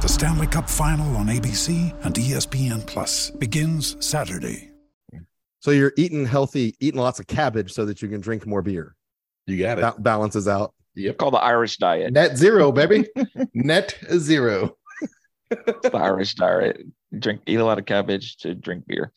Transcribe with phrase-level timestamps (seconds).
[0.00, 4.70] The Stanley Cup Final on ABC and ESPN Plus begins Saturday.
[5.58, 8.94] So you're eating healthy, eating lots of cabbage so that you can drink more beer.
[9.48, 9.80] You got it.
[9.80, 10.72] Ba- balances out.
[10.94, 11.18] Yep.
[11.18, 12.12] Called the Irish diet.
[12.12, 13.08] Net zero, baby.
[13.54, 14.76] Net zero.
[15.50, 16.80] It's the Irish diet.
[17.18, 19.12] Drink, eat a lot of cabbage to drink beer.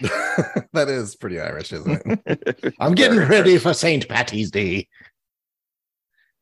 [0.72, 2.74] that is pretty Irish, isn't it?
[2.80, 4.08] I'm getting ready for St.
[4.08, 4.86] Patty's Day.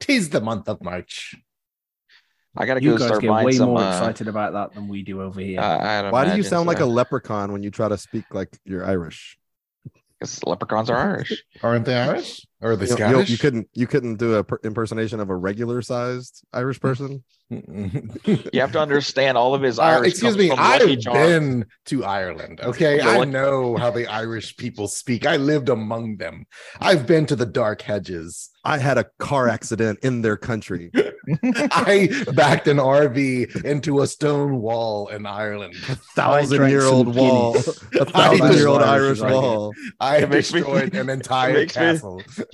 [0.01, 1.35] Tis the month of March.
[2.57, 3.69] I gotta You go guys start get buying way some.
[3.71, 5.61] more uh, excited about that than we do over here.
[5.61, 8.25] I- I'd Why do you imagine sound like a leprechaun when you try to speak
[8.33, 9.39] like you're Irish?
[10.19, 11.45] 'Cause leprechauns are Irish.
[11.63, 12.47] Aren't they Irish?
[12.63, 13.29] Or are they You, you- Scottish?
[13.31, 17.23] you couldn't you couldn't do a per- impersonation of a regular sized Irish person.
[17.51, 20.13] You have to understand all of his Uh, Irish.
[20.13, 21.05] excuse me, I've Charms.
[21.05, 22.61] been to Ireland.
[22.63, 25.27] Okay, I know how the Irish people speak.
[25.27, 26.47] I lived among them.
[26.81, 28.51] I've been to the dark hedges.
[28.67, 30.91] I had a car accident in their country.
[31.71, 35.75] I backed an RV into a stone wall in Ireland.
[35.89, 37.57] a thousand year old wall.
[37.57, 39.73] a thousand year old Irish Irish wall.
[40.01, 42.23] I makes me- destroyed an entire castle.
[42.37, 42.45] me-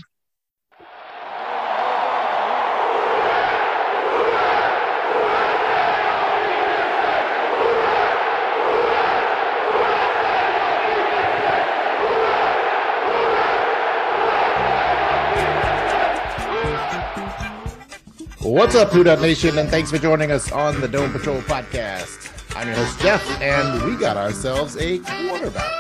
[18.53, 22.31] What's up, Who Dat Nation, and thanks for joining us on the Dome Patrol podcast.
[22.55, 25.73] I'm your host Jeff, and we got ourselves a quarterback.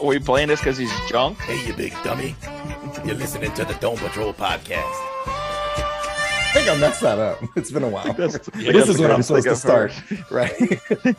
[0.00, 1.38] Are we playing this because he's junk?
[1.40, 2.36] Hey, you big dummy.
[3.04, 4.84] You're listening to the Dome Patrol podcast.
[5.26, 7.42] I think I messed that up.
[7.56, 8.04] It's been a while.
[8.12, 10.30] That's- this is what I'm supposed to start, heard.
[10.30, 11.16] right?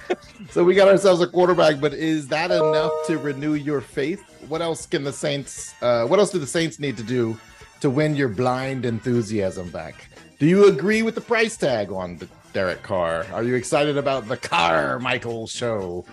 [0.49, 4.23] so we got ourselves a quarterback, but is that enough to renew your faith?
[4.47, 5.73] What else can the Saints?
[5.81, 7.37] Uh, what else do the Saints need to do
[7.83, 10.07] to win your blind enthusiasm back?
[10.39, 13.25] Do you agree with the price tag on the Derek Carr?
[13.33, 16.05] Are you excited about the Carmichael show?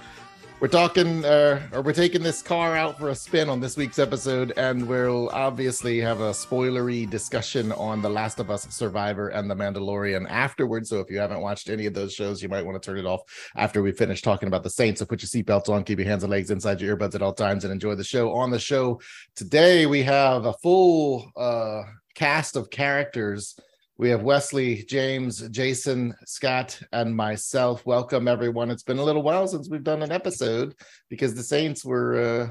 [0.60, 3.98] We're talking, uh, or we're taking this car out for a spin on this week's
[3.98, 9.50] episode, and we'll obviously have a spoilery discussion on The Last of Us Survivor and
[9.50, 10.90] The Mandalorian afterwards.
[10.90, 13.06] So if you haven't watched any of those shows, you might want to turn it
[13.06, 13.22] off
[13.56, 14.98] after we finish talking about the Saints.
[14.98, 17.32] So put your seatbelts on, keep your hands and legs inside your earbuds at all
[17.32, 18.30] times, and enjoy the show.
[18.34, 19.00] On the show
[19.34, 21.84] today, we have a full uh,
[22.14, 23.58] cast of characters.
[24.00, 27.84] We have Wesley, James, Jason, Scott, and myself.
[27.84, 28.70] Welcome, everyone.
[28.70, 30.74] It's been a little while since we've done an episode
[31.10, 32.50] because the Saints were uh,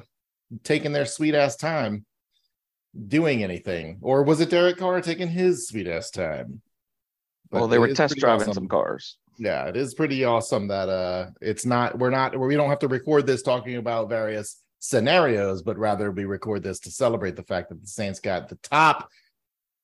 [0.63, 2.05] taking their sweet ass time
[3.07, 3.97] doing anything.
[4.03, 6.61] Or was it Derek Carr taking his sweet ass time?
[7.49, 8.53] Well, they were test driving awesome.
[8.53, 9.17] some cars.
[9.39, 12.88] Yeah, it is pretty awesome that uh it's not we're not we don't have to
[12.88, 17.69] record this talking about various scenarios, but rather we record this to celebrate the fact
[17.69, 19.09] that the Saints got the top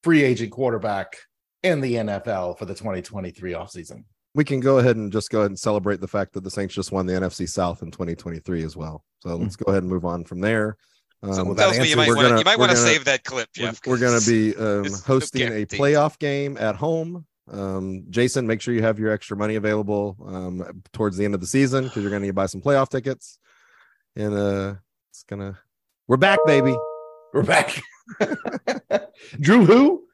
[0.03, 1.17] free agent quarterback
[1.65, 4.03] in the NFL for the 2023 offseason.
[4.35, 6.75] We can go ahead and just go ahead and celebrate the fact that the Saints
[6.75, 9.03] just won the NFC South in 2023 as well.
[9.19, 10.77] So let's go ahead and move on from there.
[11.23, 12.77] Um, So well, tells that me you answer- might want to you might want to
[12.77, 17.25] save that clip, we're, we're going to be um, hosting a playoff game at home.
[17.49, 21.41] Um, Jason, make sure you have your extra money available um, towards the end of
[21.41, 23.39] the season because you're going to need to buy some playoff tickets.
[24.15, 24.75] And uh,
[25.11, 25.59] it's gonna,
[26.07, 26.75] we're back, baby.
[27.33, 27.81] We're back.
[29.39, 30.04] Drew who?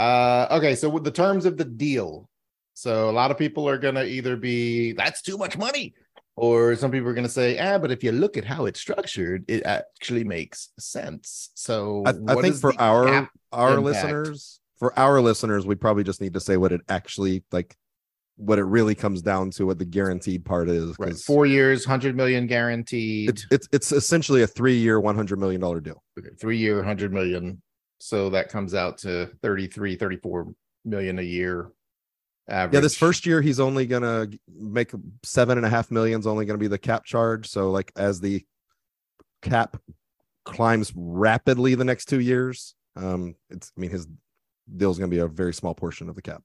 [0.00, 2.28] Uh okay, so with the terms of the deal.
[2.74, 5.92] So a lot of people are gonna either be that's too much money,
[6.36, 9.44] or some people are gonna say, ah, but if you look at how it's structured,
[9.48, 11.50] it actually makes sense.
[11.54, 13.84] So I, I think for our our impact?
[13.84, 17.76] listeners, for our listeners, we probably just need to say what it actually like,
[18.36, 20.96] what it really comes down to, what the guaranteed part is.
[20.98, 25.38] right, four years, hundred million guaranteed, It's it's it's essentially a three year, one hundred
[25.38, 26.02] million dollar deal.
[26.18, 26.30] okay.
[26.40, 27.60] three year, hundred million.
[28.00, 30.54] So that comes out to 33, 34
[30.84, 31.70] million a year.
[32.48, 32.74] average.
[32.74, 34.90] Yeah, this first year he's only gonna make
[35.22, 37.48] seven and a half million is only gonna be the cap charge.
[37.48, 38.44] So like as the
[39.42, 39.76] cap
[40.44, 44.08] climbs rapidly the next two years, um, it's I mean his
[44.74, 46.42] deal's gonna be a very small portion of the cap.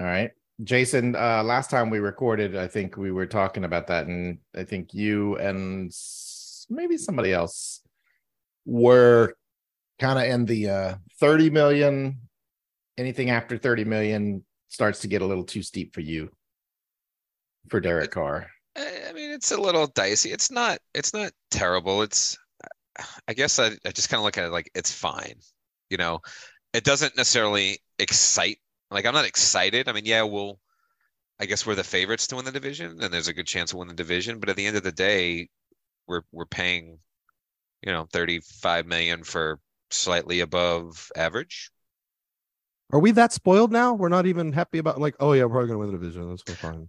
[0.00, 0.30] All right.
[0.62, 4.62] Jason, uh last time we recorded, I think we were talking about that, and I
[4.62, 5.92] think you and
[6.70, 7.82] maybe somebody else
[8.64, 9.34] were
[9.98, 12.20] kind of in the uh 30 million.
[12.96, 16.30] Anything after 30 million starts to get a little too steep for you
[17.68, 18.48] for Derek Carr.
[18.76, 20.30] I mean, it's a little dicey.
[20.30, 20.78] It's not.
[20.94, 22.02] It's not terrible.
[22.02, 22.36] It's.
[23.28, 25.34] I guess I, I just kind of look at it like it's fine.
[25.90, 26.20] You know,
[26.72, 28.58] it doesn't necessarily excite.
[28.90, 29.88] Like I'm not excited.
[29.88, 30.58] I mean, yeah, we'll.
[31.40, 33.76] I guess we're the favorites to win the division, and there's a good chance to
[33.76, 34.40] win the division.
[34.40, 35.48] But at the end of the day,
[36.06, 36.98] we're we're paying,
[37.82, 41.70] you know, 35 million for slightly above average.
[42.92, 43.92] Are we that spoiled now?
[43.94, 46.28] We're not even happy about like, oh yeah, we're probably gonna win the division.
[46.30, 46.88] That's so fine.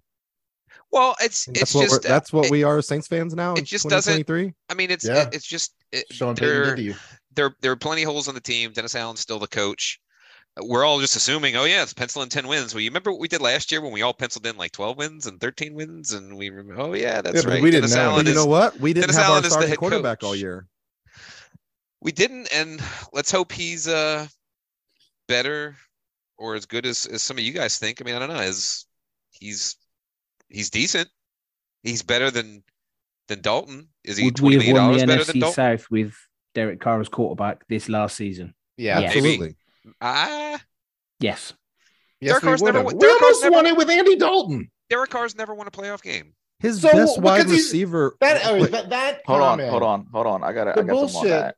[0.91, 3.33] Well, it's And it's that's what just we're, that's what it- we are Saints fans
[3.35, 3.53] now.
[3.53, 4.53] it just doesn't- 2023?
[4.69, 5.27] I mean, it's Yeah.
[5.27, 6.95] it, it's just it, Sean there you.
[7.35, 8.71] there there are plenty of holes on the team.
[8.71, 9.99] Dennis Allen's still the coach.
[10.61, 12.73] We're all just assuming, oh yeah, it's penciling ten wins.
[12.73, 14.97] Well, you remember what we did last year when we all penciled in like twelve
[14.97, 17.61] wins and thirteen wins, and we remember, oh yeah, that's but right.
[17.61, 18.01] we didn't Dennis know.
[18.11, 18.79] Allen But you know what?
[18.79, 20.65] We didn't Dennis have Allen our starting head quarterback all year.
[22.01, 22.81] We didn't, and
[23.13, 24.27] let's hope he's uh
[25.27, 25.75] better
[26.37, 28.01] or as good as, as some of you guys think.
[28.01, 28.39] I mean, I don't know.
[28.41, 28.85] Is
[29.31, 29.75] he's
[30.49, 31.09] he's decent.
[31.83, 32.63] He's better than
[33.27, 33.89] than Dalton.
[34.03, 35.53] Is he Would twenty we have won the dollars better than NFC Dalton?
[35.55, 36.15] South with
[36.55, 38.53] Derek Carr as quarterback this last season?
[38.77, 39.07] Yeah, Yeah.
[39.07, 39.55] Absolutely.
[40.01, 40.61] Ah,
[41.19, 41.53] Yes.
[42.21, 44.71] Yes, Derek Carr's never won- We Derek Carr's almost never- won it with Andy Dalton.
[44.89, 46.33] Derek Carr's never won a playoff game.
[46.59, 48.17] His So, best wide receiver.
[48.19, 50.43] That, oh, Wait, that, that Hold on, comment- hold on, hold on.
[50.43, 51.55] I got to The I got some on bullshit.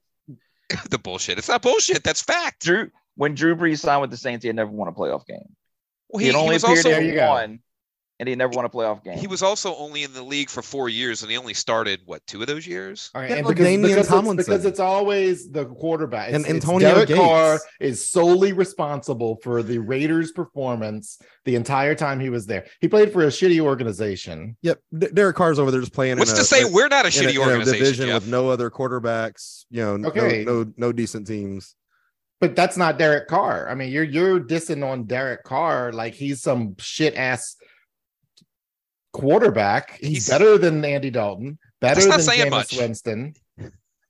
[0.71, 0.83] That.
[0.89, 1.37] the bullshit.
[1.37, 2.03] It's not bullshit.
[2.03, 2.61] That's fact.
[2.63, 5.39] Drew, when Drew Brees signed with the Saints, he had never won a playoff game.
[6.09, 7.29] Well, He, he, had he only was appeared also There you in go.
[7.29, 7.59] one,
[8.21, 9.17] and he never won a playoff game.
[9.17, 12.25] he was also only in the league for four years, and he only started what
[12.27, 13.09] two of those years.
[13.15, 16.29] All right, Yeah, and because, Damian because, it's, because it's always the quarterback.
[16.29, 17.19] It's, And Antonio Derek Gates.
[17.19, 22.67] Carr is solely responsible for the Raiders' performance the entire time he was there.
[22.79, 24.55] He played for a shitty organization.
[24.61, 26.19] Yep, D- Derek Carr's over there just playing.
[26.19, 27.79] What's in to a, say a- we're not a in a- shitty in a organization?
[27.79, 28.21] division Jeff?
[28.21, 29.65] with no other quarterbacks.
[29.71, 31.75] You know, no- no, no decent teams.
[32.39, 33.69] But that's not Derek Carr.
[33.69, 37.55] I mean, you're you're dissing on Derek Carr like he's some shit ass
[39.13, 39.97] quarterback.
[39.99, 42.77] He's, He's- better than Andy Dalton, better than saying Jameis.
[42.77, 43.33] Winston.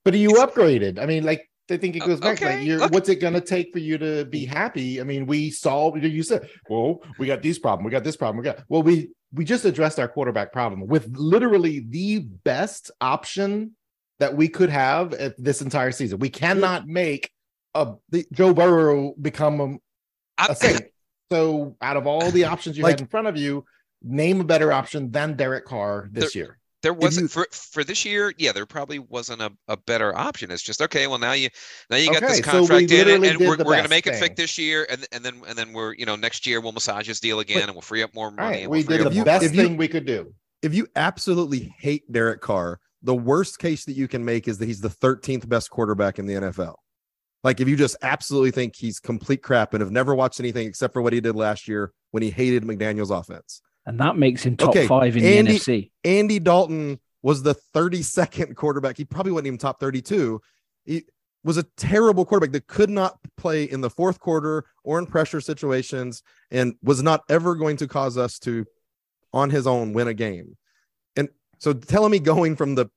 [0.03, 0.99] But you upgraded.
[0.99, 2.41] I mean, like I think it Uh, goes back.
[2.41, 4.99] Like, okay, you're, look- what's it going to take for you to be happy?
[4.99, 8.37] I mean, we saw you said, well, we got these problem, we got this problem,
[8.37, 8.63] we got.
[8.67, 13.75] Well, we we just addressed our quarterback problem with literally the best option
[14.19, 16.19] that we could have at this entire season.
[16.19, 17.31] We cannot make
[17.73, 19.77] a The- Joe Burrow become a,
[20.37, 20.81] I- a saint.
[21.31, 23.63] So, out of all the options you Like- had in front of you,
[24.03, 26.57] name a better option than Derek Carr this year.
[26.81, 28.33] there wasn't you- for for this year.
[28.37, 30.49] Yeah, there probably wasn't a, a better option.
[30.51, 31.07] It's just okay.
[31.07, 31.49] Well, now you
[31.89, 34.07] now you got this Okay, so contract in, and, and we're, we're gonna best make
[34.07, 36.71] it fit this year, and and then and then we're you know next year we'll
[36.71, 38.47] massage his deal again, and we'll free up more money.
[38.47, 40.33] right, and we we'll free did up the best if you- thing we could do.
[40.61, 44.67] If you absolutely hate Derek Carr, the worst case that you can make is that
[44.67, 46.75] he's the 13th best quarterback in the NFL.
[47.43, 50.93] Like if you just absolutely think he's complete crap and have never watched anything except
[50.93, 53.63] for what he did last year when he hated McDaniel's offense.
[53.85, 55.91] And that makes him top Okay, five in Andy- the NFC.
[56.03, 58.97] Andy Dalton was the 32nd quarterback.
[58.97, 60.41] He probably wasn't even top 32.
[60.85, 61.05] He
[61.43, 65.41] was a terrible quarterback that could not play in the fourth quarter or in pressure
[65.41, 66.21] situations
[66.51, 68.65] and was not ever going to cause us to,
[69.33, 70.57] on his own, win a game.
[71.15, 72.87] And so telling me going from the,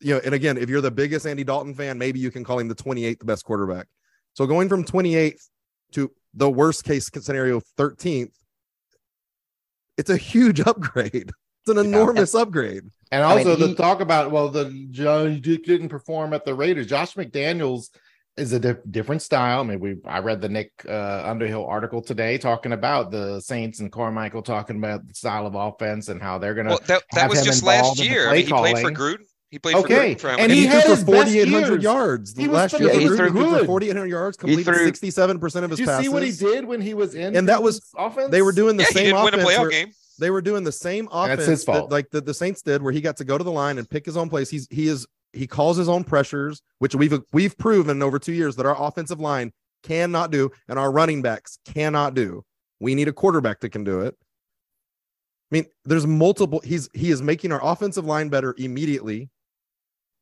[0.00, 2.58] you know, and again, if you're the biggest Andy Dalton fan, maybe you can call
[2.58, 3.86] him the 28th best quarterback.
[4.34, 5.48] So going from 28th
[5.92, 8.32] to the worst case scenario 13th,
[9.96, 11.30] it's a huge upgrade.
[11.64, 12.82] It's an enormous upgrade.
[13.12, 16.54] And I mean, also he- the talk about well, the Joe didn't perform at the
[16.54, 16.86] Raiders.
[16.86, 17.90] Josh McDaniels
[18.36, 19.60] is a di- different style.
[19.60, 23.80] I mean, we I read the Nick uh, Underhill article today talking about the Saints
[23.80, 26.70] and Carmichael talking about the style of offense and how they're gonna.
[26.70, 28.28] Well, that, that have was him just last year.
[28.28, 28.94] I mean, he played for calling.
[28.94, 29.24] Gruden.
[29.52, 31.82] He played Okay, for for how and he he, had threw his for 4,800 years.
[31.84, 32.88] yards He was last year.
[32.88, 32.94] phenomenal.
[32.94, 33.66] For He threw he threw good.
[33.66, 36.02] 4,800 yards, He completed 67% of his Did you passes.
[36.04, 37.36] see what he did when he was in?
[37.36, 38.30] And that was- Gruden offense.
[38.30, 39.50] They were doing the yeah, he same didn't win a offense.
[39.50, 39.92] playoff where- game.
[40.18, 41.90] They were doing the same offense That's his that, fault.
[41.92, 44.06] like the, the Saints did, where he got to go to the line and pick
[44.06, 44.48] his own place.
[44.50, 48.56] He's he is he calls his own pressures, which we've we've proven over two years
[48.56, 52.42] that our offensive line cannot do, and our running backs cannot do.
[52.80, 54.14] We need a quarterback that can do it.
[55.50, 56.60] I mean, there's multiple.
[56.64, 59.28] He's he is making our offensive line better immediately,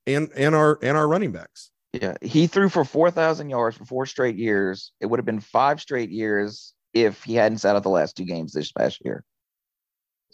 [0.07, 1.71] and and our and our running backs.
[1.93, 4.93] Yeah, he threw for 4,000 yards for four straight years.
[5.01, 8.25] It would have been five straight years if he hadn't sat out the last two
[8.25, 9.25] games this past year.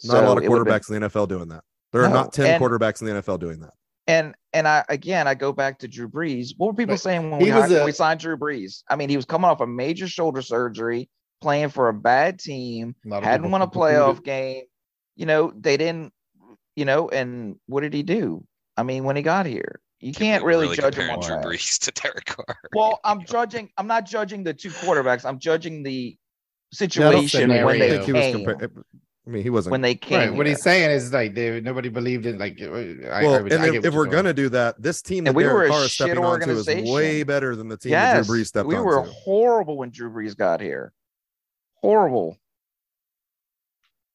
[0.03, 1.63] Not a lot of it would've been- quarterbacks in the NFL doing that.
[1.93, 3.73] There are No, not 10 and- quarterbacks in the NFL doing that.
[4.05, 6.51] And and I again I go back to Drew Brees.
[6.57, 8.83] What were people But saying when he we, was hired- when we signed Drew Brees?
[8.89, 11.09] I mean, he was coming off a major shoulder surgery,
[11.41, 14.63] playing for a bad team, A hadn't people won a playoff game.
[15.15, 16.13] You know, they didn't.
[16.75, 18.45] You know, and what did he do?
[18.77, 21.51] I mean, when he got here, you can't We're really, judge him comparing on Drew.
[21.51, 22.57] Brees to Derek Carr.
[22.73, 23.69] Well, I'm judging.
[23.77, 25.25] I'm not judging the two quarterbacks.
[25.25, 25.91] I'm judging the
[26.79, 28.45] Yeah, I don't situation think- when they think he was came.
[28.45, 28.83] compar-
[29.25, 29.71] I mean, he wasn't.
[29.71, 30.17] when they came.
[30.19, 30.33] Right.
[30.33, 32.61] What he's saying is like they, nobody believed in like.
[32.61, 35.31] I, well, I, and I get if, if we're gonna do that, this team that
[35.31, 37.91] And we were Derek a Carr is stepping onto is way better than the team
[37.91, 38.85] that Drew Brees stepped we onto.
[38.85, 40.93] were horrible when Drew Brees got here.
[41.81, 42.37] Horrible.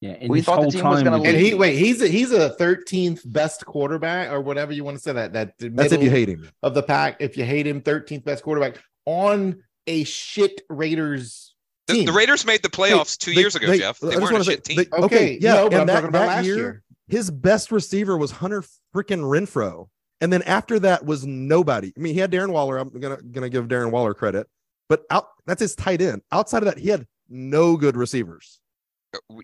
[0.03, 2.31] Yeah, We thought the whole team was gonna with- And he wait, he's a, he's
[2.31, 6.09] a 13th best quarterback or whatever you want to say that that That's if you
[6.09, 6.49] hate him.
[6.61, 7.17] of the pack.
[7.21, 11.55] If you hate him, 13th best quarterback on a shit Raiders
[11.87, 12.05] The, team.
[12.05, 13.99] the Raiders made the playoffs two They- years ago, they- Jeff.
[13.99, 14.75] They just weren't wanna a say, shit team.
[14.77, 16.83] they- okay, okay, yeah, no, but and I'm that, talking about that last year, year.
[17.07, 18.61] his best receiver was Hunter
[18.93, 19.87] freaking Renfrow,
[20.19, 21.93] and then after that was nobody.
[21.95, 22.77] I mean, he had Darren Waller.
[22.77, 24.47] I'm gonna gonna give Darren Waller credit,
[24.89, 26.21] but out that's his tight end.
[26.31, 28.59] Outside of that, he had no good receivers.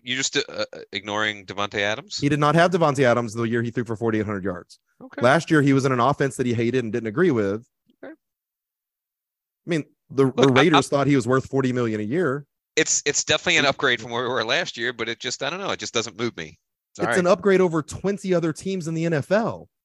[0.02, 2.18] You just uh, uh, ignoring Davante Adams?
[2.18, 4.78] He did not have Davante Adams the year he threw for 4,800 yards.
[5.02, 5.22] Okay.
[5.22, 7.66] Last year, he was in an offense that he hated and didn't agree with.
[8.04, 8.12] Okay.
[8.12, 12.46] I mean, the, Look, the I- Raiders thought he was worth 40 million a year.
[12.76, 15.50] It's it's definitely an upgrade from where we were last year, but it just I
[15.50, 15.70] don't know.
[15.70, 16.58] It just doesn't move me.
[16.92, 17.18] It's it's right.
[17.18, 19.66] an upgrade over 20 other teams in the NFL.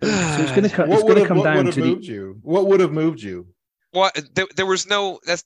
[0.00, 0.90] So it's going to come.
[0.92, 2.06] It's What going would to have come what down would have to moved the.
[2.12, 2.38] you?
[2.42, 3.48] What would have moved you?
[3.92, 5.42] Well, there, there was no that's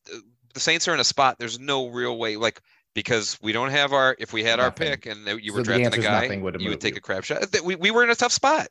[0.54, 1.36] the Saints are in a spot.
[1.38, 2.60] There's no real way like
[2.94, 6.00] because we don't have our if we had our pick and you were the drafting
[6.00, 6.98] a guy, nothing would have you would take you.
[6.98, 7.44] a crap shot.
[7.64, 8.68] We, we were in a tough spot.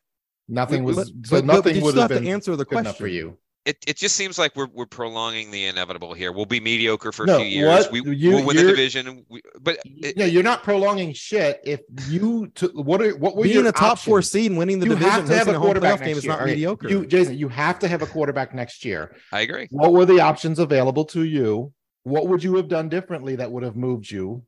[0.48, 2.56] Nothing But- was but- so but- but nothing you would have have to been answer
[2.56, 3.38] the good enough for you.
[3.64, 6.32] It it just seems like we're we're prolonging the inevitable here.
[6.32, 7.68] We'll be mediocre for No, a few years.
[7.68, 7.92] what?
[7.92, 9.24] We You- will win the division.
[9.30, 11.62] We, but it, No, you're not prolonging shit.
[11.64, 14.32] If you took what are what were Being your a top four options?
[14.32, 16.18] seed and winning the you division, have to have a a quarterback playoff game next
[16.18, 16.32] is year.
[16.32, 16.90] not All right, mediocre.
[16.90, 19.16] You, Jason, you have to have a quarterback next year.
[19.32, 19.68] I agree.
[19.70, 21.72] What were the options available to you?
[22.02, 24.44] What would you have done differently that would have moved you?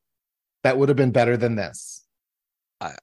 [0.63, 2.02] That would have been better than this.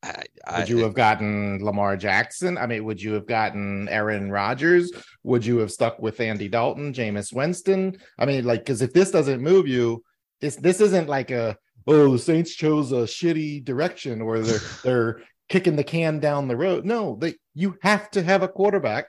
[0.02, 2.58] I, I, Would you have gotten Lamar Jackson?
[2.58, 4.92] I mean, would you have gotten Aaron Rodgers?
[5.22, 7.96] Would you have stuck with Andy Dalton, Jameis Winston?
[8.18, 10.02] I mean, like, because if this doesn't move you,
[10.40, 11.56] this this isn't like a
[11.86, 16.56] oh the Saints chose a shitty direction or they're they're kicking the can down the
[16.56, 16.84] road.
[16.84, 19.06] No, they you have to have a quarterback.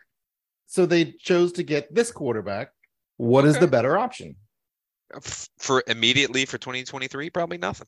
[0.67, 2.69] So they chose to get this quarterback.
[3.17, 3.65] What is Okay.
[3.65, 4.35] the better option?
[5.59, 7.29] for immediately for 2023?
[7.29, 7.87] Probably nothing.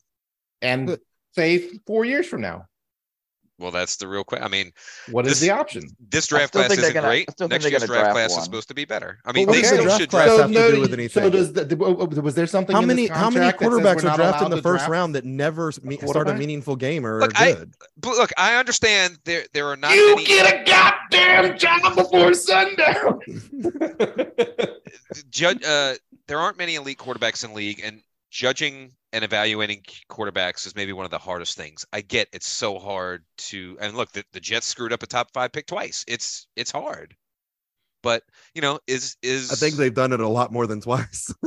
[0.60, 0.98] And
[1.34, 2.66] say four years from now,
[3.56, 4.44] Well, that's the real question.
[4.44, 4.72] I mean,
[5.12, 5.84] what is This- the option?
[6.10, 7.28] this draft still class think they're isn't gonna- great.
[7.40, 8.38] I Next year's draft draft class one.
[8.40, 9.20] is supposed to be better.
[9.24, 10.52] I mean, what they does the draft should class draft.
[10.54, 11.22] have to do with anything?
[11.22, 11.76] So does the,
[12.20, 12.74] was there something?
[12.74, 14.80] How in this many how many contract that says quarterbacks we're drafted in the first
[14.80, 14.90] draft?
[14.90, 17.74] round that never s- me- start a meaningful game or are Look, I- good?
[17.98, 20.26] But look, I understand there there are not You many.
[20.26, 23.20] get a goddamn job before sundown.
[25.30, 25.94] judge uh
[26.26, 28.00] there aren't many elite quarterbacks in league and
[28.34, 32.80] judging and evaluating quarterbacks is maybe one of the hardest things i get it's so
[32.80, 36.48] hard to and look the, the jets screwed up a top five pick twice it's
[36.56, 37.14] it's hard
[38.02, 41.32] but you know is is I think they've done it a lot more than twice.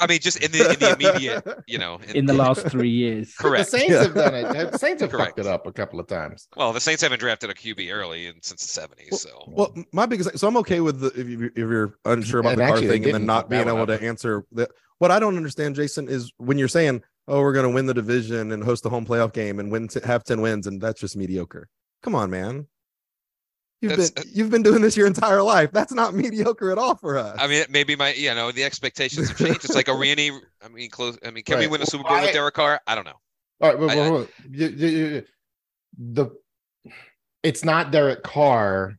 [0.00, 3.32] i mean just in the in the immediate you know in the last three years.
[3.36, 3.70] Correct.
[3.70, 4.02] the correct Saints Yeah.
[4.02, 4.72] have done it.
[4.72, 5.28] The Saints have Correct.
[5.36, 6.48] fucked it up a couple of times.
[6.56, 10.06] well the saints haven't drafted a qb early in, since the 70s so Well, my
[10.06, 12.78] biggest so I'm okay with the if, you, if you're unsure about And the car
[12.80, 14.00] thing and then didn't being that one able up.
[14.00, 14.70] to answer that.
[14.98, 17.94] What I don't understand, Jason, is when you're saying, "Oh, we're going to win the
[17.94, 21.00] division and host a home playoff game and win t- have ten wins," and that's
[21.00, 21.68] just mediocre.
[22.02, 22.66] Come on, man.
[23.80, 25.70] You've That's- been you've been doing this your entire life.
[25.72, 27.36] That's not mediocre at all for us.
[27.38, 29.64] I mean, maybe my, you know, the expectations have changed.
[29.64, 30.30] It's like a Randy.
[30.64, 31.18] I mean, close.
[31.26, 32.80] I mean, can we win a Super Bowl I- with Derek Carr?
[32.86, 33.18] I don't know.
[33.60, 34.28] All right, wait, I- wait, wait.
[34.50, 35.22] You- you- you-
[35.98, 36.26] the
[37.42, 38.96] it's not Derek Carr.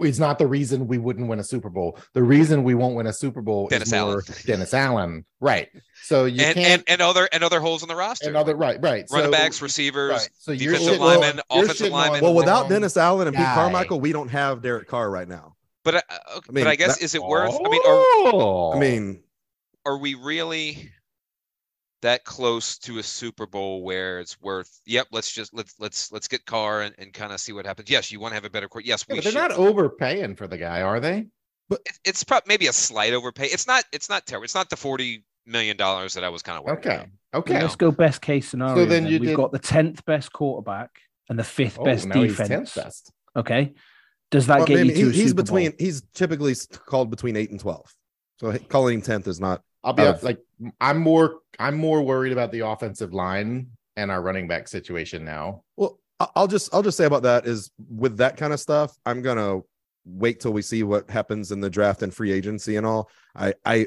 [0.00, 1.98] It's not the reason we wouldn't win a Super Bowl.
[2.12, 4.22] The reason we won't win a Super Bowl Dennis is more Allen.
[4.46, 5.68] Dennis Allen, right?
[6.04, 8.28] So you and, can't and and other and other holes in the roster.
[8.30, 9.04] another right, right.
[9.10, 10.28] running So- backs, receivers, right.
[10.38, 12.22] So you're defensive shitting on- linemen, you're offensive shitting on linemen.
[12.22, 13.44] well, without Dennis Allen and Pete.
[13.46, 15.56] Carmichael, we don't have Derek Carr right now.
[15.82, 16.00] But uh,
[16.36, 17.52] okay, mean, but I guess that- is it worth?
[17.54, 18.72] I mean, are Oh.
[18.74, 19.22] I mean,
[19.84, 20.88] are we really
[22.04, 24.80] that close to a Super Bowl where it's worth?
[24.86, 27.90] Yep, let's just let's let's let's get Carr and, and kind of see what happens.
[27.90, 28.84] Yes, you want to have a better court.
[28.84, 29.38] Yes, Yeah, we but they're should.
[29.38, 31.26] not overpaying for the guy, are they?
[31.70, 33.46] It- it's probably maybe a slight overpay.
[33.46, 33.84] It's not.
[33.92, 34.44] It's not terrible.
[34.44, 36.94] It's not the forty million dollars that I was kind of worried Okay.
[36.94, 37.08] about.
[37.34, 37.60] Okay.
[37.62, 38.76] Let's go best case scenario.
[38.86, 39.06] then then.
[39.12, 40.90] you We've did- got the tenth best quarterback
[41.28, 42.74] and the fifth Oh, best now he's defense.
[42.74, 43.12] 10th best.
[43.34, 43.72] Okay.
[44.30, 45.76] Does that well, get maybe you to he- a he's Super between Bowl?
[45.80, 46.54] he's typically
[46.86, 47.92] called between eight and twelve.
[48.40, 49.62] So calling him tenth is not.
[49.84, 50.06] I'll be oh.
[50.06, 50.38] Out honest, like
[50.80, 55.62] I'm more I'm more worried about the offensive line and our running back situation now.
[55.76, 58.96] Well, I- I'll just I'll just say about that is with that kind of stuff,
[59.06, 59.60] I'm gonna
[60.06, 63.08] wait till we see what happens in the draft and free agency and all.
[63.36, 63.86] I I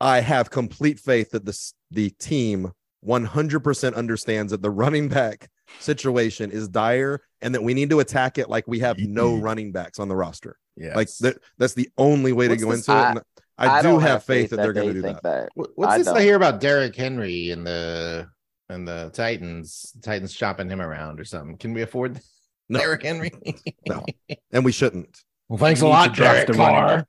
[0.00, 2.72] I have complete faith that this the team
[3.04, 5.48] 100% understands that the running back
[5.80, 9.72] situation is dire and that we need to attack it like we have no running
[9.72, 10.56] backs on the roster.
[10.76, 13.22] Yeah, Like that, that's the only way What's to go this- into it.
[13.68, 15.50] I- I, do don't have faith that, they're going to do think that.
[15.54, 16.22] what's I this I don't.
[16.22, 18.28] hear about Derrick Henry and the
[18.68, 21.56] and the Titans Titans shopping him around or something?
[21.58, 22.20] Can we afford
[22.68, 22.78] No.
[22.78, 23.30] Derrick Henry?
[23.86, 24.04] No.
[24.52, 25.18] And we shouldn't.
[25.48, 27.06] Well, thanks a We need lot, draft Derek Carr.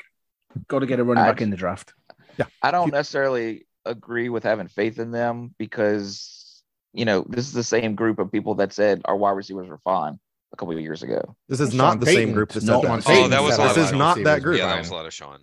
[0.67, 1.93] Got to get a running I- back in the draft.
[2.37, 6.61] Yeah, I don't You- necessarily agree with having faith in them because
[6.93, 9.79] you know this is the same group of people that said our wide receivers were
[9.79, 10.19] fine
[10.51, 11.35] a couple of years ago.
[11.49, 12.21] This is Sean not the Payton.
[12.27, 13.07] same group that No, said Sean that.
[13.07, 14.57] Oh, that was said a lot our of This is not that group.
[14.59, 15.39] Yeah, that was a lot of Sean.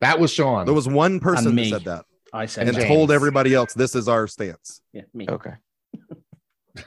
[0.00, 0.64] That was Sean.
[0.66, 1.70] There was one person me.
[1.70, 2.88] that said that I said and James.
[2.88, 4.80] told everybody else this is our stance.
[4.92, 5.26] yeah, me.
[5.28, 5.52] Okay.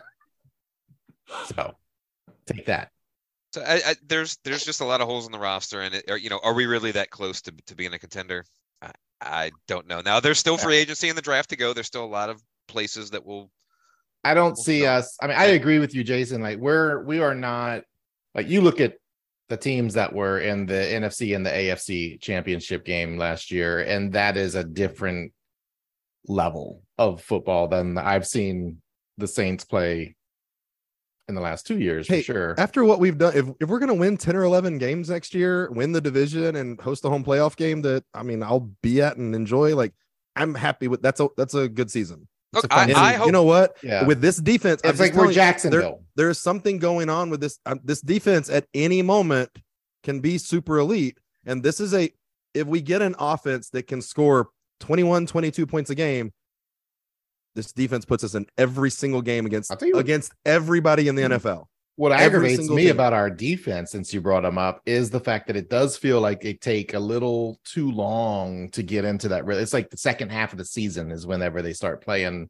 [1.56, 1.76] so
[2.46, 2.92] take that.
[3.54, 6.10] So I, I, there's there's just a lot of holes in the roster, and it,
[6.10, 8.46] are, you know, are we really that close to to being a contender?
[8.82, 10.02] I, I don't know.
[10.02, 11.74] Now there's still free agency in the draft to go.
[11.74, 13.50] There's still a lot of places that will.
[14.24, 14.88] I don't Well, see no.
[14.94, 15.18] us.
[15.22, 16.42] I mean, I agree with you, Jason.
[16.42, 17.84] Like we're we are not
[18.36, 18.96] like you look at
[19.50, 24.14] the teams that were in the NFC and the AFC championship game last year, and
[24.14, 25.34] that is a different
[26.28, 28.82] level of football than I've seen
[29.18, 30.16] the Saints play
[31.28, 32.56] in the last two years Hey, for sure.
[32.58, 35.34] After what we've done, if, if we're going to win 10 or 11 games next
[35.34, 39.02] year, win the division and host a home playoff game that I mean, I'll be
[39.02, 39.94] at and enjoy, like
[40.36, 42.28] I'm happy with that's a that's a good season.
[42.54, 43.78] It's Look, I- I hope- you know what?
[43.84, 46.04] Yeah, With this defense, I'm it's just like we're telling you, Jacksonville.
[46.16, 49.50] there is something going on with this um, this defense at any moment
[50.04, 52.12] can be super elite and this is a
[52.56, 56.32] if we get an offense that can score 21 22 points a game
[57.56, 61.08] this defense puts us in every single game against I'll tell you what- against everybody
[61.08, 61.34] in the Hmm.
[61.34, 61.69] NFL
[62.00, 62.92] What aggravates me team.
[62.92, 66.22] about our defense, since you brought them up, is the fact that it does feel
[66.22, 69.44] like it take a little too long to get into that.
[69.50, 72.50] It's like the second half of the season is whenever they start playing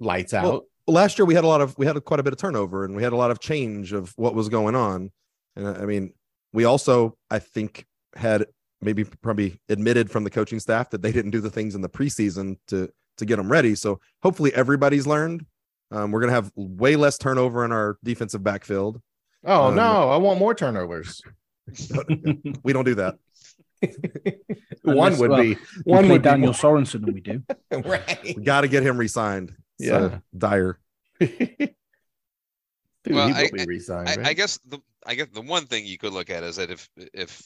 [0.00, 0.44] lights out.
[0.44, 2.84] Well, last year we had a lot of we had quite a bit of turnover
[2.84, 5.12] and we had a lot of change of what was going on
[5.54, 6.12] and i mean
[6.54, 7.84] we also i think
[8.16, 8.46] had
[8.80, 11.88] maybe probably admitted from the coaching staff that they didn't do the things in the
[11.90, 15.44] preseason to to get them ready so hopefully everybody's learned
[15.90, 19.00] um, we're going to have way less turnover in our defensive backfield
[19.44, 21.22] oh um, no, I want more turnovers.
[22.62, 23.16] we don't do that
[24.82, 27.42] one Unless- would well, be one play would Daniel be Sorensen, and we do.
[27.88, 28.18] right.
[28.24, 30.18] we got to get him re-signed It's, Yeah.
[30.36, 30.78] dire
[31.20, 31.74] Dude,
[33.14, 34.08] Well, he will I- be re-signed.
[34.08, 34.26] I, right?
[34.26, 36.88] I guess the I guess the one thing you could look at is that if
[37.14, 37.42] if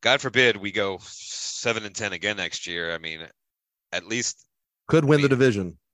[0.00, 3.20] God forbid we go seven and ten again next year, I mean,
[3.92, 4.46] at least
[4.88, 5.85] could win the division no, it's not.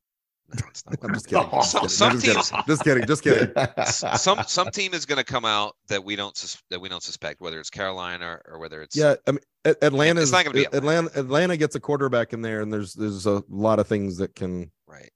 [1.02, 2.34] I'm just kidding, oh, Some- just, some kidding.
[2.66, 6.02] just kidding just kidding just kidding some some team is going to come out that
[6.02, 9.14] we don't sus- that we don't suspect, whether it's Carolina or, or whether it's Yeah,
[9.26, 11.10] I mean, A- Atlanta's not gonna be Atlanta.
[11.14, 14.70] Atlanta gets a quarterback in there, and there's there's a lot of things that can.
[14.86, 15.10] right.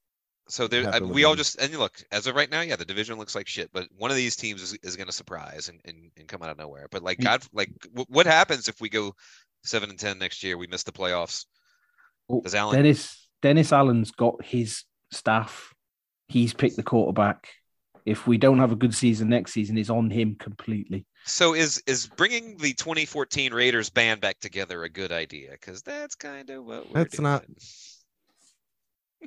[0.49, 1.38] So there, I, we all them.
[1.38, 3.88] just and you look as of right now, yeah, the division looks like shit, but
[3.96, 6.59] one of these teams is, is going to surprise and, and, and come out of
[6.59, 6.87] nowhere.
[6.90, 7.25] But like mm.
[7.25, 9.12] God, like w- what happens if we go
[9.64, 10.57] seven and ten next year?
[10.57, 11.46] We miss the playoffs.
[12.31, 12.77] Oh, Does Allen?
[12.77, 14.85] Dennis Dennis Allen's got his
[15.16, 15.74] staff.
[16.29, 17.48] He's picked the quarterback.
[18.05, 21.07] If we don't have a good season next season, it's on him completely.
[21.24, 25.50] So is is bringing the 2014 Raiders band back together a good idea?
[25.52, 27.44] Because that's kind of what we're That's not-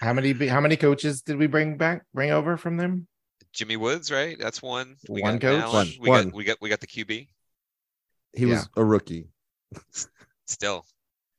[0.00, 3.06] how many how many coaches did we bring back bring over from them?
[3.52, 4.36] Jimmy Woods, right?
[4.38, 4.96] That's one.
[5.08, 5.62] We One got coach?
[5.62, 5.88] Allen.
[5.88, 6.24] One- We one.
[6.26, 7.28] got we got we got the QB.
[8.34, 9.28] He was a rookie.
[10.46, 10.84] Still,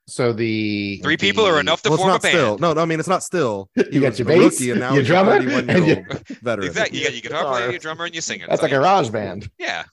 [0.09, 2.49] So the three people are enough to well, it's form a not still.
[2.51, 2.61] band.
[2.61, 3.69] No, no, I mean it's not still.
[3.75, 6.67] He You got your a bass, rookie, and now your drummer, and year your- veteran.
[6.67, 6.99] Exactly.
[6.99, 8.45] You got your guitar player, your drummer, and your singer.
[8.49, 9.41] That's like a all you garage band.
[9.41, 9.51] need.
[9.59, 9.83] Yeah.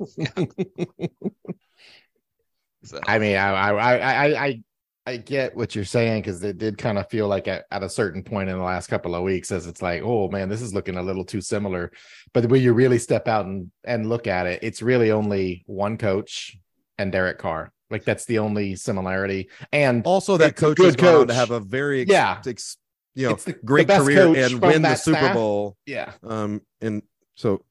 [2.85, 4.62] So, I mean, I I I I I,
[5.07, 7.88] I get what you're saying because it did kind of feel like at, at a
[7.88, 10.72] certain point in the last couple of weeks, as it's like, oh man, this is
[10.72, 11.90] looking a little too similar.
[12.33, 15.98] But when you really step out and and look at it, it's really only one
[15.98, 16.57] coach
[16.98, 17.72] and Derek Carr.
[17.90, 19.49] Like that's the only similarity.
[19.72, 22.42] And Also, that It's coach good has gone on to have a very ex- Yeah.
[22.46, 22.77] ex-
[23.14, 25.35] you know it's the, the great best career and win the Super staff.
[25.35, 25.77] Bowl.
[25.87, 27.03] Yeah, Um, and
[27.35, 27.64] so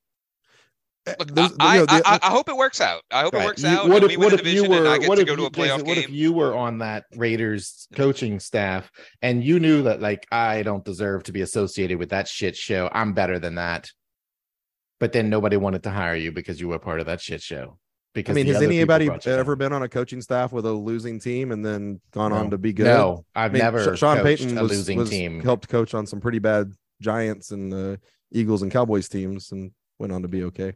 [1.07, 3.03] uh, Look, I, you know, the- I, I hope it works out.
[3.11, 3.87] I hope it works You- out.
[3.89, 5.07] What and if, we what if you division were?
[5.07, 7.87] What if, go to a you- playoff Jason, what if you were on that Raiders
[7.93, 8.89] coaching staff
[9.21, 12.89] and you knew that like I don't deserve to be associated with that shit show.
[12.91, 13.91] I'm better than that.
[14.99, 17.77] But then nobody wanted to hire you because you were part of that shit show.
[18.15, 19.39] Because I mean, has anybody brought you down.
[19.39, 22.57] ever been on a coaching staff with a losing team and then gone on to
[22.57, 22.85] be good?
[22.85, 25.41] No, I've I mean, never Sh- Sean coached Payton a was, losing was- team.
[25.41, 27.97] helped coach on some pretty bad Giants and uh,
[28.31, 30.73] Eagles and Cowboys teams and went on to be okay.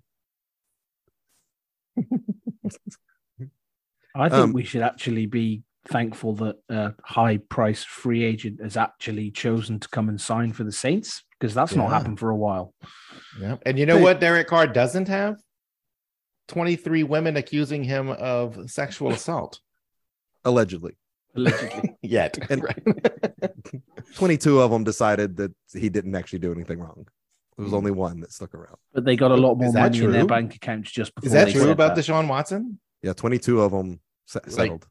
[4.15, 8.75] I think Um, we should actually be thankful that a high price free agent has
[8.77, 12.35] actually chosen to come and sign for the Saints because that's not happened for a
[12.35, 12.73] while.
[13.39, 13.57] Yeah.
[13.65, 14.03] And you know Hey.
[14.03, 15.37] what Derek Carr doesn't have?
[16.49, 19.59] 23 women accusing him of sexual assault.
[20.43, 20.97] Allegedly,
[21.35, 21.95] Allegedly.
[22.01, 22.37] Yet.
[22.49, 22.83] And- Right.
[24.15, 27.07] 22 of them decided that he didn't actually do anything wrong.
[27.57, 27.77] There was hmm.
[27.77, 28.77] only one that stuck around.
[28.93, 31.27] but they got a lot more Is that money in their bank accounts just before
[31.27, 32.03] Is that they true about that.
[32.03, 32.79] Deshaun Watson?
[33.03, 34.87] Yeah, 22 of them settled.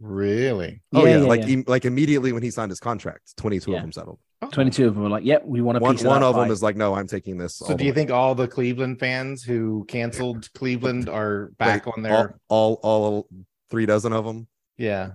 [0.00, 0.82] Really?
[0.92, 1.48] oh yeah, Yeah, yeah, like yeah.
[1.48, 3.76] im- like immediately when he signed his contract, 22 Yeah.
[3.78, 4.18] of them settled.
[4.46, 4.50] Oh.
[4.50, 6.50] 22 of them were like, yep, we want a One piece one of, of them
[6.50, 7.56] is like, no, I'm taking this.
[7.56, 11.96] So do you way." think all the Cleveland fans who canceled Cleveland are back Like,
[11.96, 13.28] on their all, all all
[13.70, 14.46] three dozen of them?
[14.76, 15.12] yeah?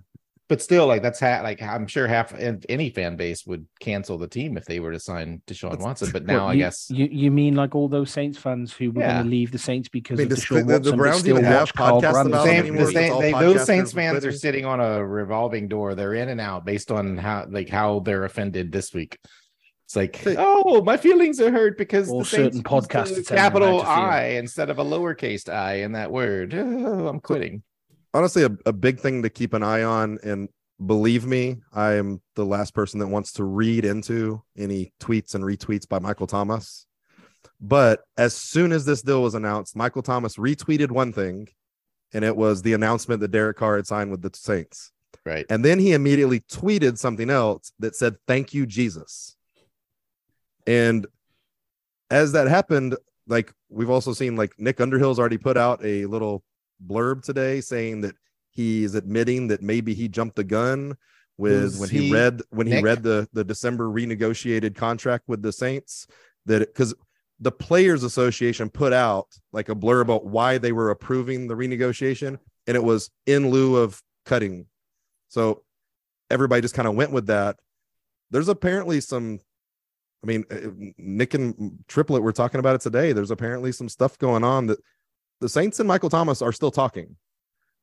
[0.49, 4.17] But still, like that's ha- like I'm sure half of any fan base would cancel
[4.17, 6.09] the team if they were to sign Deshaun That's- Watson.
[6.11, 8.89] But What, now I you, guess you you mean like all those Saints fans who
[8.89, 9.13] were Yeah.
[9.13, 11.19] going to leave the Saints because I mean, of Deshaun the- the Watson, but Browns
[11.19, 12.77] still even have watch Carl podcasts about the it same, anymore?
[12.77, 15.93] the It's same they, those Saints fans are sitting on a revolving door.
[15.93, 19.19] They're in and out based on how like how they're offended this week.
[19.85, 20.35] It's like, Hey.
[20.37, 23.23] oh, my feelings are hurt because Or the Saints certain used podcasts the are telling
[23.23, 23.81] them how capital.
[23.83, 26.55] I instead of a lowercase I in that word.
[26.55, 27.61] Oh, I'm quitting.
[28.13, 30.49] Honestly a, a big thing to keep an eye on and
[30.85, 35.43] believe me i am the last person that wants to read into any tweets and
[35.43, 36.85] retweets by michael thomas.
[37.61, 41.49] But as soon as this deal was announced michael thomas retweeted one thing
[42.13, 44.91] and it was the announcement that derek carr had signed with the saints.
[45.25, 45.45] Right.
[45.49, 49.35] and then he immediately tweeted something else that said thank you jesus.
[50.65, 51.05] And
[52.09, 52.95] as that happened
[53.27, 56.43] like we've also seen like nick underhill's already put out a little
[56.85, 58.15] blurb today saying that
[58.51, 60.95] he's admitting that maybe he jumped the gun
[61.37, 62.13] with Who's when he, he?
[62.13, 66.05] read when he read the the december renegotiated contract with the saints
[66.45, 66.93] that because
[67.39, 72.37] the players association put out like a blurb about why they were approving the renegotiation
[72.67, 74.65] and it was in lieu of cutting.
[75.29, 75.63] So
[76.29, 77.57] everybody just kind of went with that.
[78.31, 79.39] There's apparently some
[80.21, 83.13] i mean uh, nick and Triplett were talking about it today.
[83.13, 84.79] There's apparently some stuff going on that
[85.41, 87.15] the saints and michael thomas are still talking.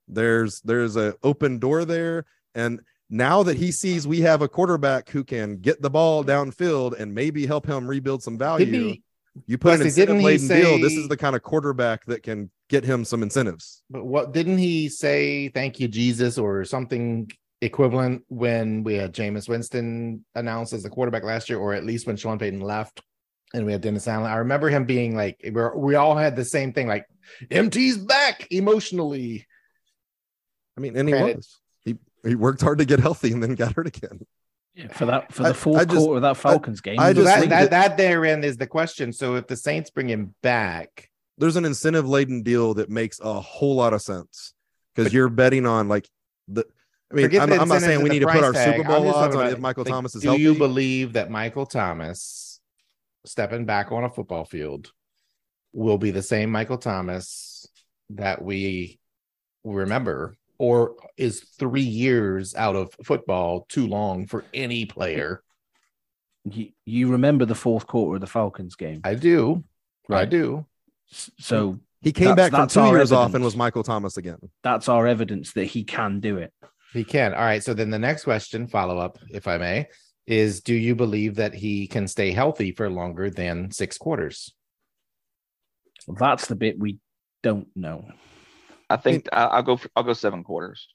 [0.08, 2.26] There's there's a open door there.
[2.54, 6.98] And now that he sees we have a quarterback who can get the ball downfield
[6.98, 9.02] and maybe help him rebuild some value he,
[9.46, 10.78] you put an incentive laden deal.
[10.80, 13.82] This is the kind of quarterback that can get him some incentives.
[13.90, 15.48] But what didn't he say?
[15.48, 21.24] Thank you, Jesus, or something equivalent when we had Jameis Winston announced as the quarterback
[21.24, 23.02] last year, or at least when Sean Payton left
[23.54, 24.30] and we had Dennis Allen.
[24.30, 27.06] I remember him being like, we're, we all had the same thing, like
[27.50, 29.46] MT's back emotionally.
[30.76, 33.54] i mean and he Granted- was he he worked hard to get healthy and then
[33.54, 34.20] got hurt again
[34.74, 36.98] Yeah, for that for I- the fourth I just- quarter of that Falcons game.
[37.00, 39.12] I he So was just that, think that, that- that therein is the question.
[39.12, 43.40] So if the Saints bring him back, there's an incentive laden deal that makes a
[43.40, 44.54] whole lot of sense
[44.94, 46.08] because you're betting on like
[46.48, 46.64] the.
[47.12, 48.76] I mean, I'm, I'm not saying we need to put our tag.
[48.78, 50.38] Super Bowl odds on if Michael like, Thomas is healthy.
[50.38, 50.58] do healthy.
[50.58, 52.45] you believe that Michael Thomas
[53.28, 54.92] stepping back on a football field
[55.72, 57.66] will be the same Michael Thomas
[58.10, 58.98] that we
[59.64, 65.42] remember, or is three years out of football too long for any player?
[66.48, 69.00] you, you remember the fourth quarter of the Falcons game.
[69.04, 69.64] I do.
[70.08, 70.64] I do.
[71.08, 74.38] So he came That's- back from two our years off and was Michael Thomas again.
[74.62, 76.52] that's our evidence that he can do it.
[76.92, 77.34] He can.
[77.34, 77.62] All right.
[77.62, 79.88] So then the next question, follow up, if I may,
[80.26, 84.52] is do you believe that he can stay healthy for longer than six quarters?
[86.08, 86.98] That's the bit we
[87.42, 88.08] don't know.
[88.88, 89.76] I think I, I'll go.
[89.76, 90.88] For, I'll go seven quarters.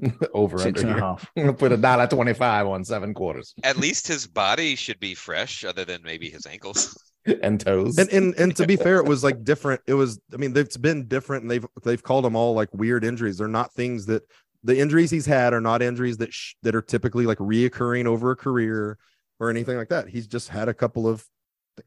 [0.34, 1.58] Over Six under and a half.
[1.58, 5.84] Put a dollar twenty-five on seven quarters At least his body should be fresh, other
[5.84, 6.96] than maybe his ankles.
[7.42, 7.98] and toes.
[7.98, 9.80] And and and to be fair, it was like different.
[9.86, 10.20] It was.
[10.32, 13.38] I mean, it's been different, and they've they've called them all like weird injuries.
[13.38, 14.22] They're not things that
[14.64, 18.30] the injuries he's had are not injuries that sh- that are typically like reoccurring over
[18.30, 18.98] a career
[19.40, 20.08] or anything like that.
[20.08, 21.24] He's just had a couple of.
[21.78, 21.82] I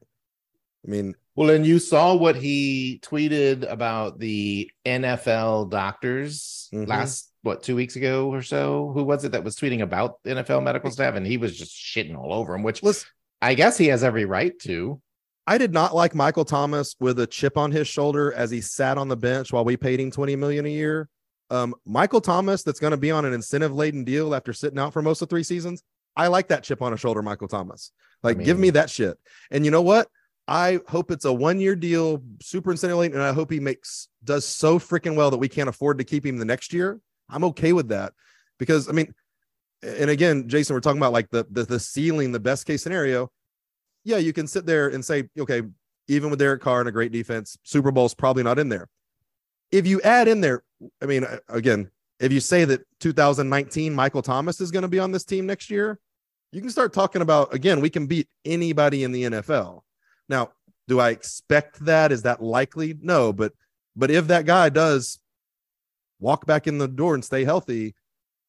[0.90, 6.86] mean, well, and you saw what he tweeted about the NFL doctors Mhm.
[6.86, 8.92] last what two weeks ago or so.
[8.94, 11.14] Who was it that was tweeting about NFL medical staff?
[11.14, 13.08] And he was just shitting all over him, which listen,
[13.42, 15.00] I guess he has every right to.
[15.48, 18.98] I did not like Michael Thomas with a chip on his shoulder as he sat
[18.98, 21.08] on the bench while we paid him 20 million a year.
[21.50, 24.92] Um, Michael Thomas, that's going to be on an incentive laden deal after sitting out
[24.92, 25.82] for most of three seasons.
[26.16, 27.92] I like that chip on his shoulder, Michael Thomas.
[28.22, 29.18] Like, give mean- me that shit.
[29.50, 30.08] And you know what?
[30.48, 34.08] I hope it's a one year deal, super incentive, laden, and I hope he makes
[34.22, 37.00] does so freaking well that we can't afford to keep him the next year.
[37.28, 38.12] I'm okay with that
[38.58, 39.12] because I mean,
[39.82, 43.30] and again, Jason, we're talking about like the the, the ceiling, the best case scenario.
[44.04, 45.62] Yeah, you can sit there and say, okay,
[46.06, 48.88] even with Derek Carr and a great defense, Super Bowl's probably not in there.
[49.70, 50.62] If you add in there,
[51.02, 54.98] I mean, uh, again, if you say that 2019 Michael Thomas is going to be
[54.98, 55.98] on this team next year,
[56.52, 59.82] you can start talking about again, we can beat anybody in the NFL.
[60.28, 60.52] Now,
[60.88, 62.12] do I expect that?
[62.12, 62.96] Is that likely?
[63.00, 63.52] No, but
[63.94, 65.18] but if that guy does
[66.18, 67.94] walk back in the door and stay healthy,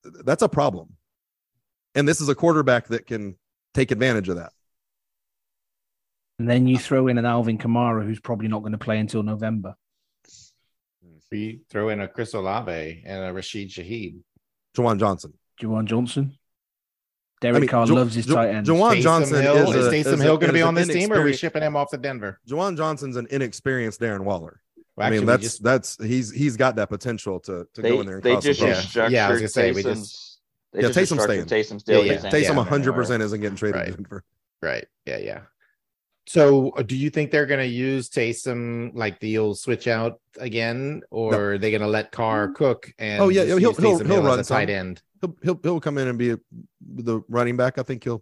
[0.03, 0.95] that's a problem.
[1.95, 3.35] And this is a quarterback that can
[3.73, 4.51] take advantage of that.
[6.39, 9.23] And then you throw in an Alvin Kamara who's probably not going to play until
[9.23, 9.75] November.
[11.31, 14.19] We throw in a Chris Olave and a Rashid Shaheed.
[14.75, 15.33] Juwan Johnson.
[15.61, 16.37] Juwan Johnson.
[17.41, 18.69] Derek I mean, Carr Jo- loves his Jo- tight ends.
[18.69, 21.11] Juwan Taysom Johnson Hill, is, is, Taysom is Hill going to be on this team,
[21.11, 22.39] or are we inexperienced- shipping him off to Denver?
[22.49, 24.61] Juwan Johnson's an inexperienced Darren Waller.
[24.95, 27.99] Well, I mean, that's just- that's he's he's got that potential to to They, go
[28.01, 28.85] in there and they some just problems.
[28.87, 30.39] restructured Yeah, I was gonna say, we just-
[30.73, 31.45] they Yeah, just Taysom's staying.
[31.45, 32.03] Taysom's deal.
[32.05, 32.29] Yeah, He's yeah.
[32.29, 33.01] not Taysom 100 anywhere.
[33.03, 33.95] percent isn't getting traded Right.
[33.95, 34.23] Denver.
[34.63, 34.85] Right.
[35.05, 35.17] Yeah.
[35.17, 35.39] Yeah.
[36.27, 40.19] So, uh, do you think they're going to use Taysom like the old switch out
[40.39, 42.91] again, or are they going to let Carr cook?
[42.99, 45.01] And Oh, yeah, just he'll- he'll- Taysom he'll run as a tight end.
[45.21, 46.37] He'll he'll, he'll come in and be a,
[46.85, 47.77] the running back.
[47.79, 48.21] I think he'll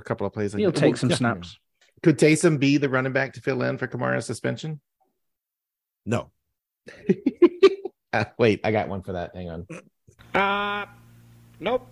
[0.00, 0.52] A couple of plays.
[0.52, 0.78] He'll that.
[0.80, 1.16] take some yeah.
[1.16, 1.58] snaps.
[2.02, 4.80] Could Taysom be the running back to fill in for Kamara's suspension?
[6.04, 6.30] no.
[8.14, 9.34] Uh, wait, I got one for that.
[9.34, 9.66] Hang on.
[10.34, 10.84] Uh,
[11.60, 11.88] nope.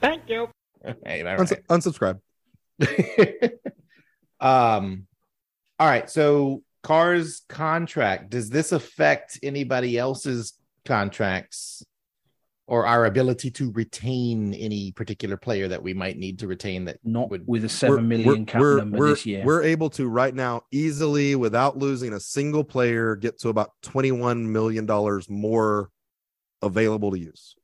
[0.00, 0.48] Thank you.
[1.04, 2.20] Hey, all Uns- unsubscribe.
[4.40, 5.06] um,
[5.78, 6.08] all right.
[6.08, 11.84] So Carr's contract, does this affect anybody else's contracts
[12.66, 16.98] or our ability to retain any particular player that we might need to retain that
[17.02, 19.42] Not would with a seven million cap number we're, this year.
[19.44, 24.52] We're able to right now easily, without losing a single player, get to about twenty-one
[24.52, 25.90] million dollars more
[26.60, 27.56] available to use.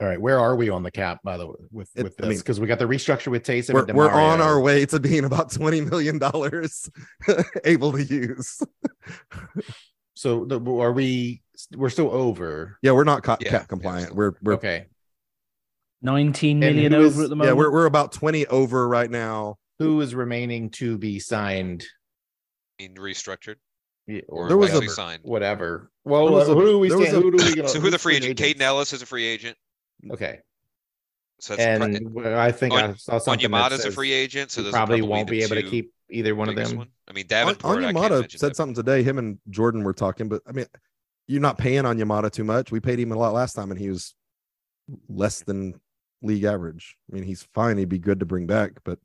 [0.00, 2.22] All right where are we on the cap by the way with It- with I
[2.22, 4.86] this mean, because we got the restructure with Taysom We're, and we're on our way
[4.86, 6.88] to being about twenty million dollars
[7.64, 8.62] able to use.
[10.14, 11.42] so the, are we
[11.76, 14.08] we're still over yeah, we're not ca- Yeah, cap compliant.
[14.08, 14.86] so- we're we're okay
[16.02, 19.56] 19 And million over at the yeah we're we're about twenty over right now.
[19.78, 21.84] who is remaining to be signed
[22.80, 23.56] I mean, restructured
[24.06, 25.20] Yeah, or There was a- signed.
[25.24, 27.80] whatever well There a- who do we there stand, a- who do we gonna, So
[27.80, 28.40] who the free agent?
[28.40, 28.60] agents?
[28.60, 29.58] Kaden Elliss is a free agent.
[30.10, 30.40] Okay
[31.38, 34.12] So that's pri- and well, I think I saw something that Onyemata's a says free
[34.12, 36.88] agent, so we probably probably won't be able to keep either one of them one.
[37.08, 37.84] I mean, An- Davenport.
[37.84, 38.56] I Onyemata said Davenport.
[38.56, 39.02] something today.
[39.02, 40.66] Him and Jordan were talking, but I mean,
[41.26, 42.70] you're not paying Onyemata too much.
[42.70, 44.14] We paid him a lot last time, and he was
[45.08, 45.80] less than
[46.22, 46.96] league average.
[47.10, 47.78] I mean, he's fine.
[47.78, 48.98] He'd be good to bring back, but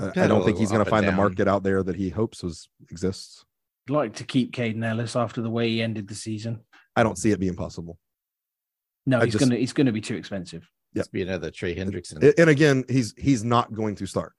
[0.00, 2.08] I, I don't think he's going to and find the market out there that he
[2.08, 3.44] hopes was exists.
[3.88, 6.60] I'd like to keep Kaden Elliss after the way he ended the season.
[6.96, 7.98] I don't see it being possible.
[9.06, 10.68] No, I he's just- gonna he's gonna be too expensive.
[10.94, 12.22] Let's be another Trey Hendrickson.
[12.22, 14.34] A- And again, he's he's not going to start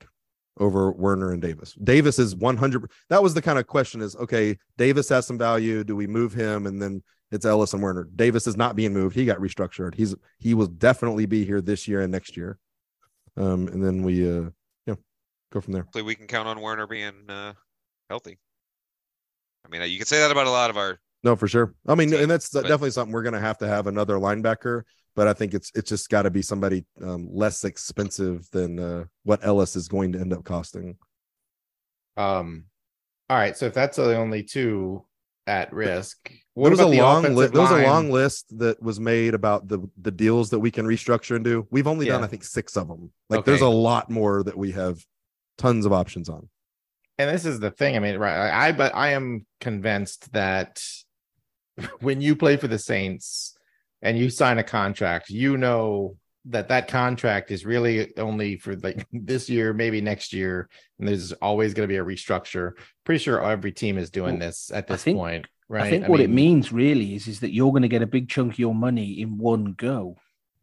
[0.60, 1.74] over Werner and Davis.
[1.84, 2.92] Davis is 100.
[3.10, 4.58] That was the kind of question: is okay.
[4.78, 5.84] Davis has some value.
[5.84, 6.68] Do we move him?
[6.68, 8.08] And then it's Elliss and Werner.
[8.16, 9.16] Davis is not being moved.
[9.16, 9.96] He got restructured.
[9.96, 12.60] He's he will definitely be here this year and next year.
[13.36, 14.52] Um, and then we uh,
[14.86, 14.94] yeah,
[15.52, 15.82] go from there.
[15.84, 17.54] Hopefully, we can count on Werner being uh,
[18.12, 18.38] healthy.
[19.66, 21.00] I mean, you can say that about a lot of our.
[21.24, 21.74] No, for sure.
[21.88, 24.84] I mean, and that's but- definitely something we're going to have to have another linebacker.
[25.16, 29.04] But I think it's it's just got to be somebody um, less expensive than uh,
[29.24, 30.98] what Elliss is going to end up costing.
[32.18, 32.66] Um,
[33.30, 33.56] all right.
[33.56, 35.06] So if that's the only two
[35.46, 37.36] at risk, there what was a about the long list.
[37.36, 40.72] li- there was a long list that was made about the the deals that we
[40.72, 41.68] can restructure and do.
[41.70, 43.12] We've only done I think six of them.
[43.30, 45.00] Like there's a lot more that we have
[45.58, 46.50] tons of options on.
[47.20, 47.96] and this is the thing.
[47.96, 48.50] I mean, right?
[48.50, 50.84] I I- but I am convinced that
[52.02, 53.56] when you play for the Saints
[54.02, 59.08] and you sign a contract, you know that that contract is really only for like
[59.14, 60.68] this year, maybe next year,
[61.00, 62.72] and there's always going to be a restructure.
[63.06, 65.84] Pretty sure every team is doing Well, this at this think- point, right?
[65.86, 68.30] I think what it means really is is that you're going to get a big
[68.30, 70.18] chunk of your money in one go,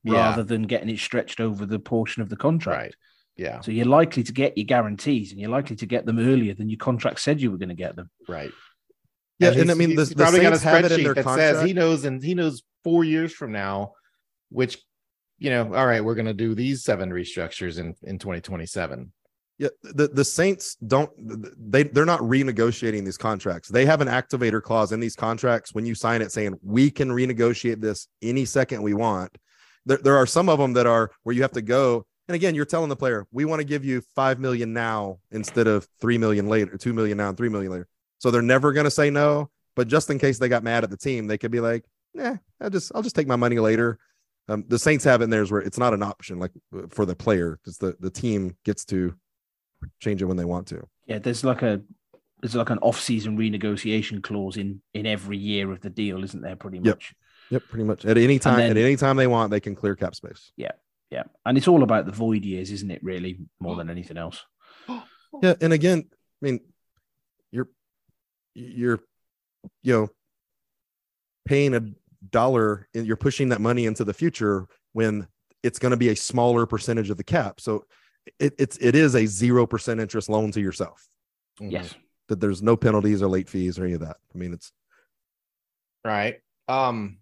[0.05, 0.14] Yeah.
[0.14, 2.79] rather than getting it stretched over the portion of the contract.
[2.79, 2.94] right?
[3.37, 6.53] Yeah, So you're likely to get your guarantees, and you're likely to get them earlier
[6.53, 8.11] than your contract said you were going to get them.
[8.29, 8.51] right.
[9.40, 11.14] Yeah, and, I mean the, the probably got a Saints have it in spreadsheet their
[11.14, 11.57] that contract.
[11.57, 13.92] says he knows, and he knows four years from now,
[14.50, 14.79] which
[15.38, 19.11] you know, all right, we're going to do these seven restructures in in 2027.
[19.59, 21.11] Yeah, the, the Saints don't
[21.59, 23.68] they they're not renegotiating these contracts.
[23.68, 27.09] They have an activator clause in these contracts when you sign it saying we can
[27.11, 29.37] renegotiate this any second we want.
[29.87, 32.55] There, there are some of them that are where you have to go And again,
[32.55, 36.16] you're telling the player, we want to give you five million now instead of three
[36.16, 37.88] million later, two million now and three million later.
[38.20, 39.50] So they're never going to say no.
[39.74, 42.37] But just in case they got mad at the team, they could be like, "Yeah,
[42.61, 43.98] I'll just I'll just take my money later."
[44.48, 47.06] Um, the Saints have it in theirs where it's not an option like uh, for
[47.06, 49.14] the player, because the the team gets to
[50.00, 50.87] change it when they want to.
[51.06, 51.80] Yeah, there's like a
[52.42, 56.56] there's like an off-season renegotiation clause in in every year of the deal, isn't there?
[56.56, 57.14] Pretty much.
[57.50, 58.59] Yep, yep pretty much at any time.
[58.59, 60.52] then- at any time they want, they can clear cap space.
[60.56, 60.72] Yeah,
[61.11, 63.02] yeah, and it's all about the void years, isn't it?
[63.04, 64.44] Really, more than anything else.
[65.42, 66.69] Yeah, and again, I mean, you're
[68.55, 69.01] you're
[69.83, 70.09] you know
[71.47, 71.83] paying a
[72.31, 75.27] dollar and you're pushing that money into the future when
[75.63, 77.61] it's going to be a smaller percentage of the cap.
[77.61, 77.85] So
[78.39, 81.07] it, it's it is a zero percent interest loan to yourself.
[81.61, 81.95] Yes.
[82.29, 84.17] That there's no penalties or late fees or any of that.
[84.35, 84.73] I mean, it's
[86.05, 86.41] Right.
[86.69, 87.19] Um.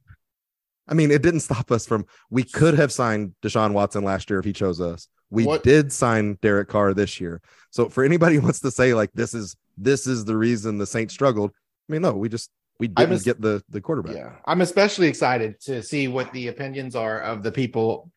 [0.91, 4.39] I mean, it didn't stop us from we could have signed Deshaun Watson last year
[4.39, 5.09] if he chose us.
[5.31, 7.43] We What- did sign Derek Carr this year.
[7.71, 10.87] So for anybody who wants to say like this is this is the reason the
[10.87, 11.51] Saints struggled,
[11.89, 14.15] I mean, no, we just we didn't mis- get the the quarterback.
[14.17, 18.11] Yeah, I'm especially excited to see what the opinions are of the people,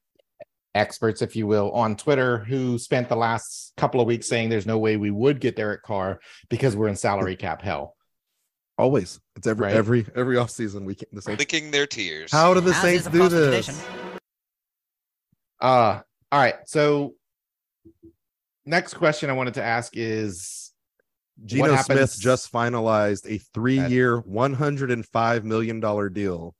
[0.76, 4.66] experts, if you will, on Twitter who spent the last couple of weeks saying there's
[4.68, 6.20] no way we would get Derek Carr
[6.50, 7.96] because we're in salary cap hell.
[8.78, 9.20] Always.
[9.36, 9.76] It's every Right.
[9.76, 11.40] every every offseason we can the Saints.
[11.40, 12.32] Licking their tears.
[12.32, 13.66] How do the As Saints do this?
[13.66, 13.76] tradition.
[15.60, 16.56] Uh, all right.
[16.66, 17.14] So,
[18.66, 20.61] next question I wanted to ask is
[21.46, 26.56] Geno Smith just finalized a three-year, one hundred and five million dollar deal.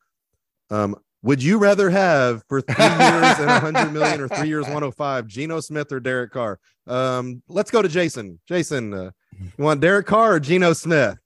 [0.70, 4.64] Um, would you rather have for three years and a hundred million or three years,
[4.64, 6.60] one hundred five, Geno Smith or Derek Carr?
[6.88, 8.40] Um, let's go to Jason.
[8.48, 11.18] Jason, uh, you want Derek Carr or Geno Smith?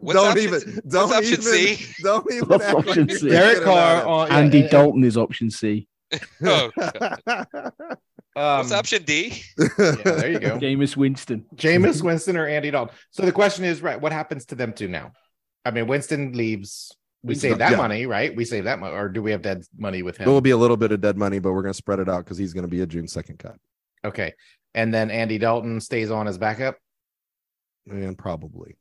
[0.00, 1.86] What's don't option- even, don't what's option even, C?
[2.02, 2.48] don't even.
[2.48, 3.28] What's act like option C?
[3.28, 5.88] Derek Carr about on Andy yeah, Dalton is option C.
[6.42, 6.70] Oh,
[8.38, 8.54] God.
[8.54, 8.58] it.
[8.58, 9.42] What's Um, option D?
[9.58, 9.66] yeah,
[10.02, 10.58] there you go.
[10.58, 11.44] Jameis Winston.
[11.54, 12.94] Jameis Winston or Andy Dalton.
[13.10, 15.12] So the question is, right, what happens to them two now?
[15.64, 16.92] I mean, Winston leaves.
[17.22, 17.76] We He's save not- that yeah.
[17.76, 18.34] money, right?
[18.34, 20.24] We save that money, or do we have dead money with him?
[20.26, 22.08] There will be a little bit of dead money, but we're going to spread it
[22.08, 23.56] out because he's going to be a June second cut,
[24.04, 24.34] Okay.
[24.74, 26.76] And then Andy Dalton stays on as backup.
[27.90, 28.76] and probably.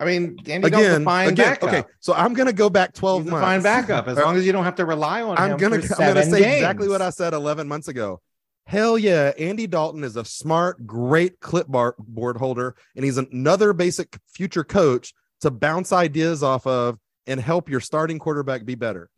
[0.00, 1.68] I mean, Andy Dalton's again, fine again backup.
[1.68, 1.84] okay.
[2.00, 3.44] So I'm gonna go back 12 He's months.
[3.44, 5.56] fine backup as long as you don't have to rely on I'm him.
[5.56, 8.20] gonna for I'm gonna seven say exactly what I said 11 months ago.
[8.66, 14.62] Hell yeah, Andy Dalton is a smart, great clipboard holder, and he's another basic future
[14.64, 19.08] coach to bounce ideas off of and help your starting quarterback be better.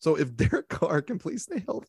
[0.00, 1.86] So if Derek Carr can please stay healthy,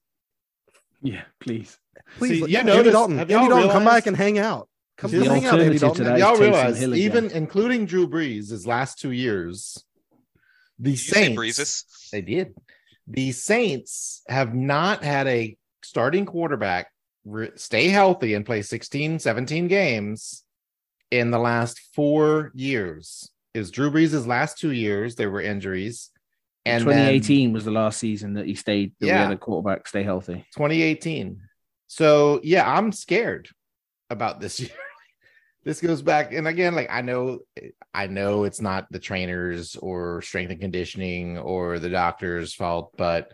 [1.02, 1.80] Yeah, please.
[2.20, 4.70] please, See, you yeah, Andy notice- Dalton, Andy y'all Dalton, come back and hang out.
[5.00, 6.04] Come The hang out, Andy alternative Dalton.
[6.06, 9.84] to that- Y'all realize, Hill even including Drew Brees, his last two years,
[10.78, 11.86] the Did Saints Breezes?
[12.12, 12.54] They did.
[13.08, 16.92] The Saints have not had a starting quarterback
[17.26, 20.44] re- stay healthy and play 16, 17 games
[21.12, 23.32] in the last four years.
[23.54, 25.16] Is Drew Brees' last two years?
[25.16, 26.12] There were injuries.
[26.66, 28.94] And then 2018 was the last season that he stayed.
[29.00, 29.24] That we Yeah.
[29.24, 30.46] had a quarterback stay healthy.
[30.56, 31.42] 2018.
[31.88, 33.50] So yeah, I'm scared
[34.10, 34.70] about this year.
[35.64, 37.40] This goes back, and again, like I know,
[37.94, 43.34] I know it's not the trainers or strength and conditioning or the doctor's fault, but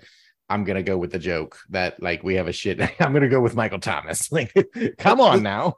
[0.50, 2.82] I'm gonna go with the joke that like we have a shit.
[3.00, 4.30] I'm gonna go with Michael Thomas.
[4.32, 4.54] Like,
[4.98, 5.76] come on now.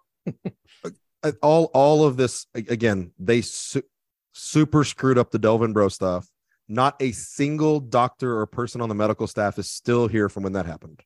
[1.23, 3.81] uh, all all of this again they su-
[4.33, 6.27] super screwed up the Delvin Breaux stuff
[6.67, 10.53] not a single doctor or person on the medical staff is still here from when
[10.53, 11.01] that happened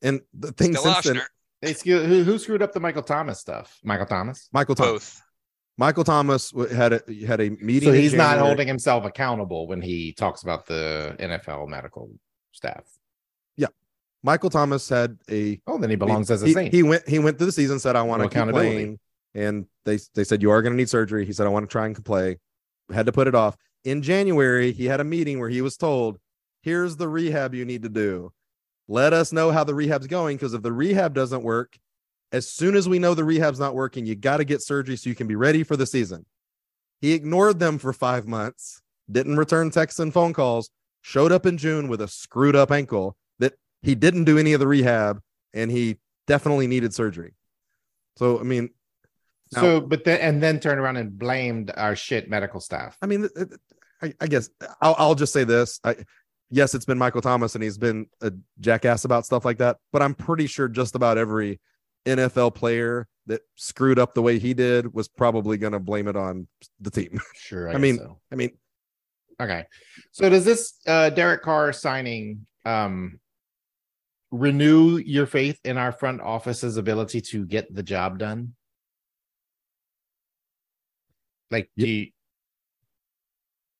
[0.00, 1.26] and the thing Still since then Ochsner.
[1.62, 3.78] They skew- who, who screwed up the Michael Thomas stuff?
[3.84, 4.48] Michael Thomas.
[4.52, 5.22] michael thomas Both.
[5.78, 10.12] michael thomas had a had a meeting So he's not holding himself accountable when he
[10.12, 12.10] talks about the NFL medical
[12.52, 12.84] staff.
[13.56, 13.68] Yeah,
[14.22, 16.74] Michael thomas had a Oh, then he belongs as a he, saint.
[16.74, 18.98] he went he went through the season said i want No to keep playing
[19.34, 21.72] and they they said you are going to need surgery he said i want to
[21.72, 22.38] try and play
[22.92, 26.18] had to put it off in january he had a meeting where he was told
[26.62, 28.30] here's the rehab you need to do
[28.92, 31.78] let us know how the rehab's going because if the rehab doesn't work
[32.30, 35.08] as soon as we know the rehab's not working you got to get surgery so
[35.08, 36.24] you can be ready for the season
[37.00, 41.56] he ignored them for five months didn't return texts and phone calls showed up in
[41.56, 45.20] june with a screwed up ankle that he didn't do any of the rehab
[45.54, 45.96] and he
[46.26, 47.34] definitely needed surgery.
[48.16, 48.70] So I mean,
[49.52, 52.96] So, but then and then turned around and blamed our shit medical staff.
[53.02, 53.28] I mean,
[54.02, 54.50] I, I guess
[54.80, 55.96] I'll, I'll just say this: I,
[56.52, 59.78] yes, it's been Michael Thomas, and he's been a jackass about stuff like that.
[59.92, 61.58] But I'm pretty sure just about every
[62.06, 66.16] NFL player that screwed up the way he did was probably going to blame it
[66.16, 66.46] on
[66.80, 67.20] the team.
[67.34, 68.18] Sure, I guess mean, so.
[68.30, 68.50] I mean,
[69.40, 69.64] okay.
[70.12, 73.18] So does this uh Derek Carr signing um
[74.30, 78.54] renew your faith in our front office's ability to get the job done?
[81.50, 82.06] Like, do you,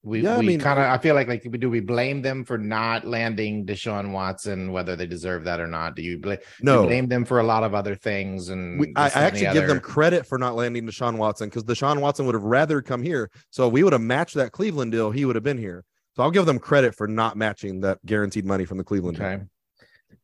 [0.05, 2.45] we Yeah, I we mean, kind of I feel like like do we blame them
[2.45, 5.95] for not landing Deshaun Watson, whether they deserve that or not?
[5.95, 6.87] Do you blame No.
[6.87, 8.49] blame them for a lot of other things?
[8.49, 11.65] And We, I, I actually the give them credit for not landing Deshaun Watson because
[11.65, 13.31] Deshaun Watson would have rather come here.
[13.51, 15.11] So we would have matched that Cleveland deal.
[15.11, 15.85] He would have been here.
[16.17, 19.47] So I'll give them credit for not matching that guaranteed money from the Cleveland deal.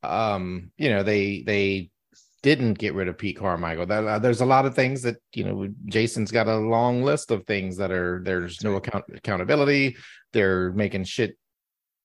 [0.02, 1.90] Um, you know, they they
[2.42, 3.86] didn't get rid of Pete Carmichael.
[3.86, 5.68] That, uh, there's a lot of things that you know.
[5.86, 9.96] Jason's got a long list of things that are there's no account accountability.
[10.32, 11.36] They're making shit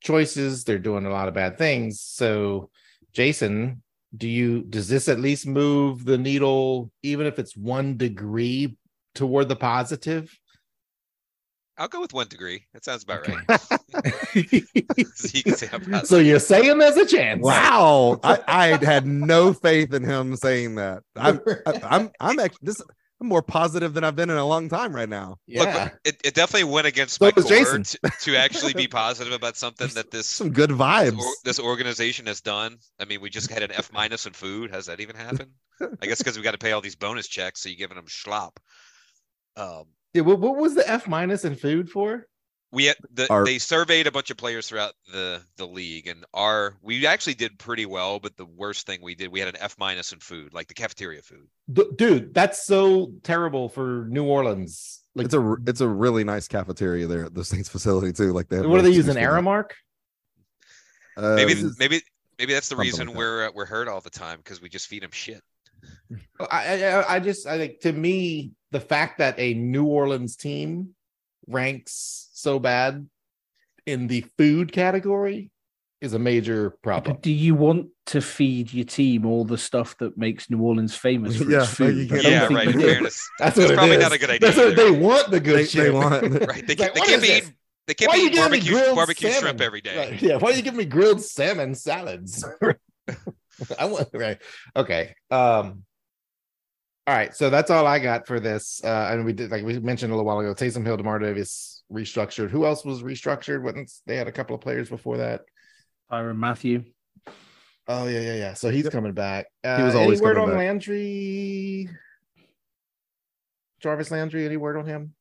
[0.02, 0.64] choices.
[0.64, 2.02] They're doing a lot of bad things.
[2.02, 2.70] So,
[3.14, 3.84] Jason,
[4.16, 8.76] do you does this at least move the needle, even if it's one degree
[9.16, 10.36] toward the positive?
[11.78, 12.66] I'll go with one degree.
[12.74, 13.46] That sounds about right.
[15.16, 15.70] so you can say
[16.04, 17.42] so you're saying there's a chance?
[17.44, 21.04] Wow, I, I had no faith in him saying that.
[21.16, 22.82] I'm I, I'm I'm actually this.
[23.22, 25.38] I'm more positive than I've been in a long time right now.
[25.48, 25.90] Look, Yeah.
[26.04, 27.84] it, it definitely went against So my core Jason.
[27.84, 31.20] to, to actually be positive about something that this Some good this, vibes.
[31.20, 32.78] or, this organization has done.
[33.00, 34.72] I mean, we just had an F minus in food.
[34.72, 35.52] Has that even happened?
[36.02, 38.08] I guess because we got to pay all these bonus checks, so you're giving them
[38.08, 38.58] schlop.
[39.56, 42.28] Um, Yeah, what, what was the F minus in food for?
[42.72, 46.26] we had the, Our- they surveyed a bunch of players throughout the the league, and
[46.34, 48.20] our we actually did pretty well.
[48.20, 50.74] But the worst thing we did, we had an F minus in food, like the
[50.74, 51.48] cafeteria food.
[51.72, 55.02] D- dude, that's so terrible for New Orleans.
[55.14, 58.34] Like, It's a it's a really nice cafeteria there at the Saints facility too.
[58.34, 59.14] Like they have what are they those using?
[59.14, 59.28] juice things.
[59.46, 59.70] Aramark?
[61.16, 62.02] Uh, Maybe maybe
[62.40, 63.20] maybe that's the reason like that.
[63.20, 65.42] we're uh, we're hurt all the time because we just feed them shit.
[66.52, 70.96] I, I I just I think to me the fact that a New Orleans team
[71.48, 73.08] ranks so bad
[73.86, 75.52] in the food category
[76.02, 77.16] is a major problem.
[77.16, 80.96] But do you want to feed your team all the stuff that makes New Orleans
[80.96, 81.96] famous for Yeah, its food?
[81.96, 82.68] you I can't- don't Yeah, right.
[82.68, 84.02] In fairness, That's that's what probably is.
[84.04, 84.40] not a good idea.
[84.52, 85.32] That's what they want.
[85.32, 85.84] The good They- shit.
[85.84, 86.68] they want- Right?
[86.68, 87.52] They, can't like, they can't be this?
[87.88, 89.42] they can't Why be you eating barbecue barbecue salmon?
[89.42, 89.98] shrimp every day.
[90.12, 92.44] Right, Yeah, why are you giving me grilled salmon salads?
[93.80, 94.38] I want right.
[94.76, 95.16] Okay.
[95.32, 95.84] Um
[97.06, 98.82] all right, so that's all I got for this.
[98.84, 101.84] Uh and we did like we mentioned a little while ago, Taysom Hill, Demar Davis
[101.92, 102.50] restructured.
[102.50, 103.62] Who else was restructured?
[103.62, 105.42] Wasn't they had a couple of players before that?
[106.12, 106.84] Tyrann Mathieu.
[107.88, 108.54] Oh yeah, yeah, yeah.
[108.54, 109.48] So he's coming back.
[109.64, 110.66] Uh, He was always any word coming on back.
[110.66, 111.90] Landry?
[113.82, 115.14] Jarvis Landry, any word on him?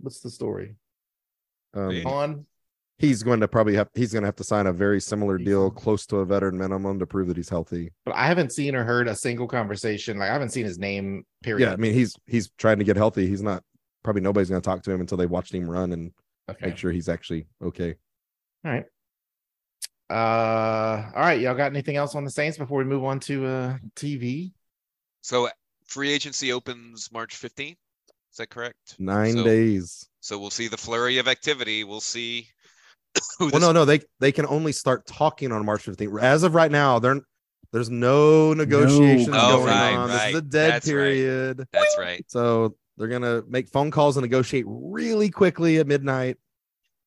[0.00, 0.74] What's the story?
[1.74, 2.46] um, On
[2.98, 5.70] he's going to probably have he's going to have to sign a very similar deal
[5.70, 7.92] close to a veteran minimum to prove that he's healthy.
[8.04, 10.18] but I haven't seen or heard a single conversation.
[10.18, 11.24] Like I haven't seen his name.
[11.42, 11.66] Period.
[11.66, 13.26] Yeah, I mean he's he's trying to get healthy.
[13.26, 13.62] He's not
[14.02, 16.12] probably nobody's going to talk to him until they watched him run and
[16.50, 16.66] okay.
[16.66, 17.96] make sure he's actually okay.
[18.64, 18.84] All right.
[20.08, 21.40] Uh, all right.
[21.40, 24.52] Y'all got anything else on the Saints before we move on to uh TV?
[25.22, 25.48] So
[25.86, 27.72] free agency opens March 15th.
[27.72, 28.96] Is that correct?
[28.98, 30.08] Nine So- days.
[30.20, 31.84] So we'll see the flurry of activity.
[31.84, 32.48] We'll see.
[33.38, 36.20] who Well, this- no, no, they they can only start talking on March 15th.
[36.22, 37.20] As of right now, they're
[37.72, 40.08] there's no negotiations Oh, going right, on.
[40.08, 40.34] This is right.
[40.36, 40.92] a dead That's right.
[40.92, 41.68] period.
[41.72, 42.24] That's right.
[42.28, 46.36] So they're gonna make phone calls and negotiate really quickly at midnight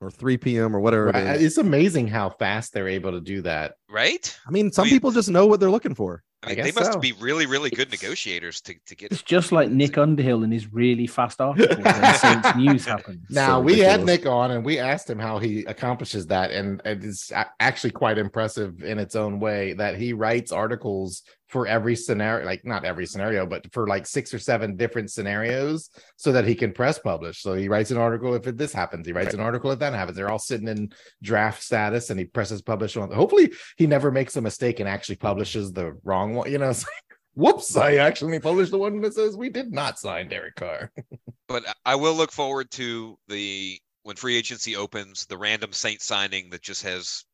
[0.01, 0.75] or 3 p.m.
[0.75, 1.23] or whatever Right.
[1.27, 1.43] it is.
[1.43, 3.73] It's amazing how fast they're able to do that.
[3.89, 4.37] Right?
[4.47, 6.23] I mean, some I mean- people just know what they're looking for.
[6.43, 6.99] I I they must so.
[6.99, 10.71] be really, really good negotiators to, to get It's just like Nick Underhill and his
[10.71, 13.25] really fast articles when Saints news happens.
[13.29, 14.05] Now So we had.
[14.05, 18.81] Nick on and we asked him how he accomplishes that, and it's actually quite impressive
[18.83, 23.45] in its own way that he writes articles for every scenario, like not every scenario,
[23.45, 27.41] but for like six or seven different scenarios, so that he can press publish.
[27.41, 30.15] So he writes an article if this happens, he writes an article if that happens.
[30.15, 33.11] They're all sitting in draft status, and he presses publish on.
[33.11, 36.51] Hopefully, he never makes a mistake and actually publishes the wrong one.
[36.51, 37.75] You know, it's like, whoops!
[37.75, 40.91] I actually published the one that says we did not sign Derek Carr.
[41.47, 46.49] but I will look forward to the when free agency opens, the random Saint signing
[46.51, 47.25] that just has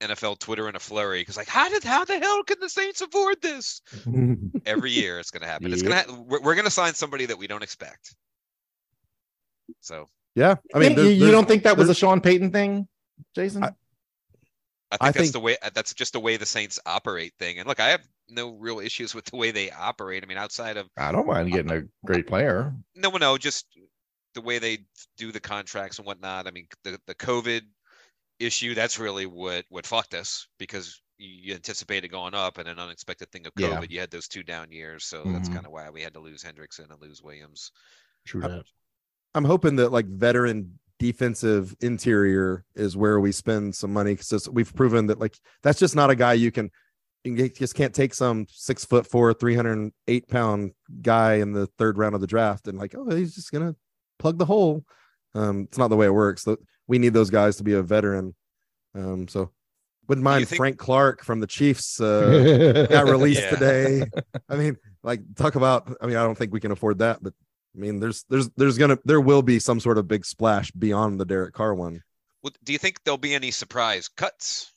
[0.00, 3.00] NFL Twitter in a flurry because like how did how the hell can the Saints
[3.00, 3.82] afford this?
[4.66, 5.72] Every year it's going to happen.
[5.72, 8.14] It's going to ha- we're, we're going to sign somebody that we don't expect.
[9.80, 11.94] So Yeah, I I mean, mean, there's- you, you there's- don't think that was a
[11.94, 12.86] Sean Payton thing,
[13.34, 13.64] Jason?
[13.64, 13.72] I-
[14.90, 17.34] I think I that's think- the way uh, that's just the way the Saints operate
[17.38, 17.58] thing.
[17.58, 20.22] And look, I have no real issues with the way they operate.
[20.22, 22.72] I mean, outside of I don't mind getting a uh, great player.
[22.94, 23.66] no, no, just
[24.34, 24.78] the way they
[25.18, 26.46] do the contracts and whatnot.
[26.46, 27.62] I mean, the the COVID
[28.40, 33.30] issue that's really what what fucked us because you, anticipated going up and an unexpected
[33.32, 33.70] thing of Yeah.
[33.80, 33.90] COVID.
[33.90, 35.54] You had those two down years, so that's Mhm.
[35.54, 37.72] kind of why we had to lose Hendrickson and lose Williams.
[38.24, 38.64] True that.
[39.34, 44.74] I'm hoping that like veteran defensive interior is where we spend some money because we've
[44.74, 46.70] proven that like that's just not a guy you can
[47.24, 50.72] you just can't take some six foot four, 308 pound
[51.02, 53.74] guy in the third round of the draft and like, oh, he's just gonna
[54.18, 54.84] plug the hole.
[55.34, 56.44] Um, it's not the way it works.
[56.44, 56.58] Th-
[56.88, 58.34] We need those guys to be a veteran.
[58.94, 59.52] Um, so
[60.08, 63.50] wouldn't mind think- Frank Clark from the Chiefs uh, got released Yeah.
[63.50, 64.02] today.
[64.48, 65.94] I mean, like talk about.
[66.00, 67.34] I mean, I don't think we can afford that, but
[67.76, 71.20] I mean, there's there's there's gonna there will be some sort of big splash beyond
[71.20, 72.02] the Derek Carr one.
[72.42, 74.72] Well, Do you think there'll be any surprise cuts?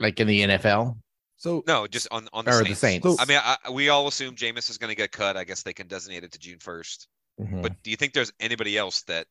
[0.00, 0.96] like in the NFL.
[1.36, 2.68] So No, just on on the Or Saints.
[2.70, 3.16] the Saints.
[3.20, 5.36] I mean, I, we all assume Jameis is going to get cut.
[5.36, 7.08] I guess they can designate it to June first.
[7.40, 7.62] Mhm.
[7.62, 9.26] But do you think there's anybody else that,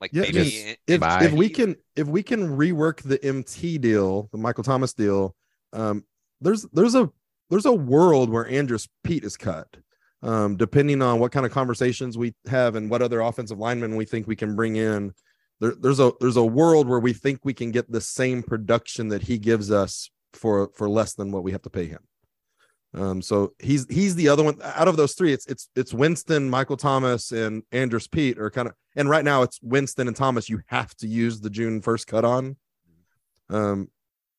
[0.00, 4.38] like Yeah, maybe if if we can if we can rework the MT deal, the
[4.38, 5.34] Michael Thomas deal,
[5.72, 6.04] um,
[6.40, 7.10] there's there's a
[7.50, 9.68] there's a world where Andrus Peat is cut.
[10.22, 14.06] Um, depending on what kind of conversations we have and what other offensive linemen we
[14.06, 15.12] think we can bring in,
[15.60, 19.08] there, there's a there's a world where we think we can get the same production
[19.08, 22.00] that he gives us for for less than what we have to pay him.
[22.94, 25.32] Um, so he's he's the other one out of those three.
[25.32, 29.42] It's it's it's Winston, Michael Thomas, and Andrus Peat are kind of and right now
[29.42, 30.48] it's Winston and Thomas.
[30.48, 32.56] You have to use the June first cut on.
[33.48, 33.88] Um,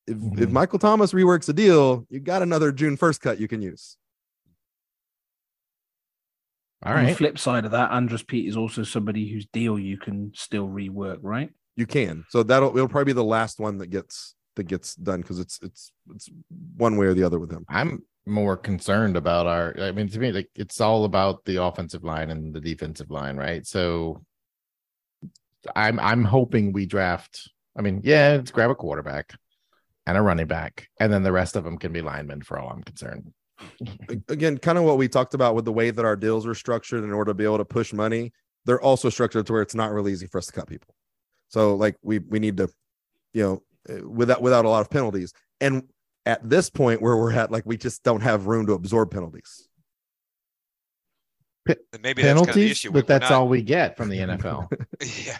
[0.05, 0.51] if if Mhm.
[0.51, 3.97] Michael Thomas reworks a deal, you got another June first cut you can use.
[6.83, 9.97] All On the flip side of that, Andrus Peat is also somebody whose deal you
[9.97, 11.49] can still rework, right?
[11.75, 12.23] You can.
[12.29, 15.59] So that'll it'll probably be the last one that gets that gets done because it's
[15.61, 16.29] it's it's
[16.77, 17.65] one way or the other with him.
[17.67, 19.75] I'm more concerned about our.
[19.79, 23.37] I mean, to me, like it's all about the offensive line and the defensive line,
[23.37, 23.65] right?
[23.65, 24.23] So,
[25.75, 27.49] I'm I'm hoping we draft.
[27.77, 29.33] I mean, yeah, let's grab a quarterback
[30.05, 32.69] and a running back, and then the rest of them can be linemen for all
[32.69, 33.33] I'm concerned.
[34.29, 37.03] Again, kind of what we talked about with the way that our deals were structured
[37.03, 38.31] in order to be able to push money.
[38.65, 40.93] They're also structured to where it's not really easy for us to cut people.
[41.49, 42.69] So like we we need to,
[43.33, 45.33] you know, uh, without without a lot of penalties.
[45.59, 45.83] And
[46.25, 49.67] at this point where we're at, like we just don't have room to absorb penalties.
[51.67, 52.91] Then maybe that's kind of the Penalties, issue.
[52.91, 54.67] But that's not- all we get from the NFL.
[55.25, 55.37] yeah.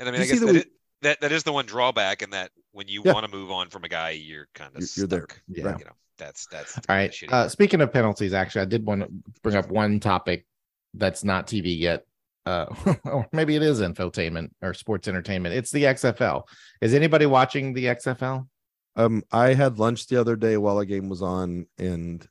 [0.00, 0.66] And I mean, You I guess that that, we- is,
[1.02, 3.12] that that is the one drawback, in that when you Yeah.
[3.12, 5.20] want to move on from a guy, you're kind of You're- you're there.
[5.28, 5.42] stuck.
[5.48, 5.78] Yeah.
[5.78, 7.14] You know, that's that's the right.
[7.28, 9.08] Uh, speaking of penalties, actually, I did want to
[9.42, 10.46] bring up one topic
[10.94, 12.04] that's not TV yet.
[12.46, 12.66] Uh,
[13.04, 15.54] or maybe it is infotainment or sports entertainment.
[15.54, 16.44] It's the XFL.
[16.80, 18.48] Is anybody watching the XFL?
[18.96, 22.26] Um, I had lunch the other day while a game was on, and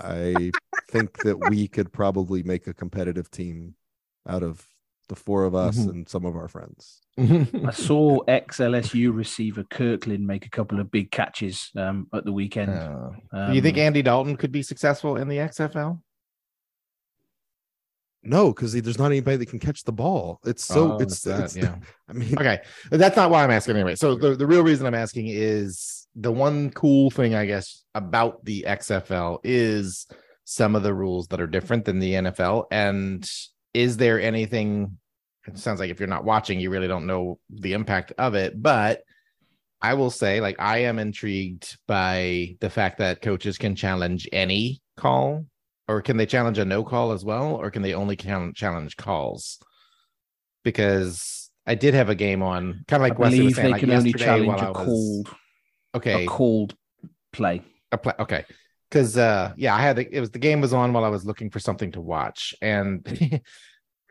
[0.00, 0.50] I
[0.90, 3.74] think that we could probably make a competitive team
[4.28, 4.66] out of
[5.08, 5.90] the four of us Mhm.
[5.90, 7.00] and some of our friends.
[7.18, 12.32] I saw ex LSU receiver Kirkland make a couple of big catches um, at the
[12.32, 12.70] weekend.
[12.70, 16.00] Uh, do you think Um, Andy Dalton could be successful in the XFL?
[18.24, 20.38] No, because there's not anybody that can catch the ball.
[20.46, 21.76] It's so Oh, it's, that, it's yeah.
[22.08, 23.96] I mean, Okay, that's not why I'm asking anyway.
[23.96, 28.44] So the, the real reason I'm asking is the one cool thing I guess about
[28.44, 30.06] the XFL is
[30.44, 32.66] some of the rules that are different than the NFL.
[32.70, 33.28] And
[33.72, 34.98] is there anything?
[35.46, 38.60] It sounds like if you're not watching, you really don't know the impact of it.
[38.60, 39.02] But
[39.80, 44.80] I will say, like, I am intrigued by the fact that coaches can challenge any
[44.96, 45.46] call,
[45.88, 49.58] or can they challenge a no call as well, or can they only challenge calls?
[50.62, 53.72] Because I did have a game on, kind of like I Wesley was saying, they
[53.72, 54.86] like can only yesterday challenge while a I was-
[55.24, 55.36] called
[55.94, 56.74] okay, a called
[57.32, 57.62] play.
[57.90, 58.44] a pla- okay.
[58.90, 61.48] Because uh yeah i had it was the game was on while i was looking
[61.48, 63.06] for something to watch and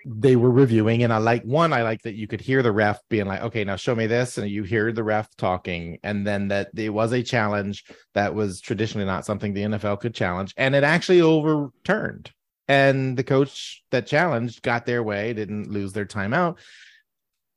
[0.08, 3.00] they were reviewing and i like one i like that you could hear the ref
[3.08, 6.48] being like okay now show me this and you hear the ref talking and then
[6.48, 7.84] that it was a challenge
[8.16, 12.32] that was traditionally not something the nfl could challenge and it actually overturned.
[12.68, 16.58] And the coach that challenged got their way didn't lose their timeout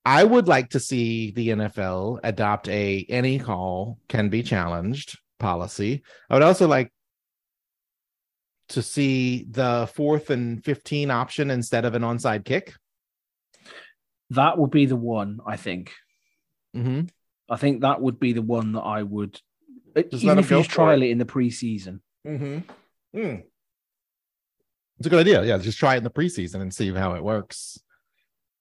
[0.04, 6.02] I would like to see the NFL adopt a any call can be challenged policy.
[6.28, 6.92] I would also like
[8.70, 12.74] to see the fourth and 15 option instead of an onside kick.
[14.30, 15.92] That would be the one, I think.
[16.76, 17.02] Mm-hmm.
[17.48, 19.38] I think that would be the one that I would,
[19.96, 21.06] Just even if you just trial it.
[21.06, 22.00] it in the preseason.
[22.26, 23.18] Mm-hmm.
[23.18, 23.42] Mm.
[24.98, 25.44] It's a good idea.
[25.44, 27.78] Yeah, just try it in the preseason and see how it works.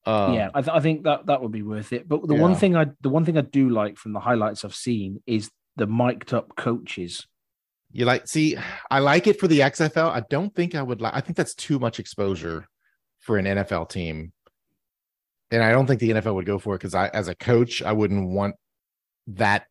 [0.06, 2.08] Uh, yeah, I, th- I think that that would be worth it.
[2.08, 4.76] But the one thing I, the one thing I do like from the highlights I've
[4.76, 7.26] seen is the mic'd up coaches.
[7.92, 8.58] You like see,
[8.92, 10.12] I like it for the XFL.
[10.12, 12.68] I don't think I would like I think that's too much exposure
[13.20, 14.34] for an NFL team.
[15.52, 17.82] And I don't think the NFL would go for it because I as a coach,
[17.82, 18.56] I wouldn't want
[19.28, 19.68] that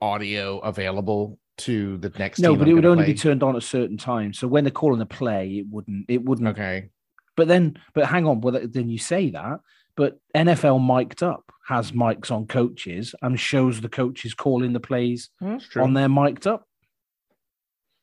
[0.00, 3.12] audio available to the next No, but I'm it would only play.
[3.14, 4.38] be turned on at certain times.
[4.38, 6.06] So when they're calling a play, it wouldn't.
[6.08, 6.48] It wouldn't.
[6.48, 6.90] okay.
[7.38, 8.40] But then, but hang on.
[8.40, 9.60] Well, then you say that,
[9.94, 11.52] but NFL mic'd up.
[11.68, 15.52] has mics on coaches and shows the coaches calling the plays hmm?
[15.52, 15.84] That's true.
[15.84, 16.66] on their mic'd up.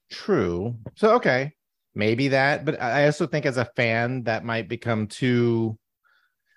[0.09, 0.77] True.
[0.95, 1.51] So okay,
[1.93, 5.77] maybe that, but I also think as a fan that might become too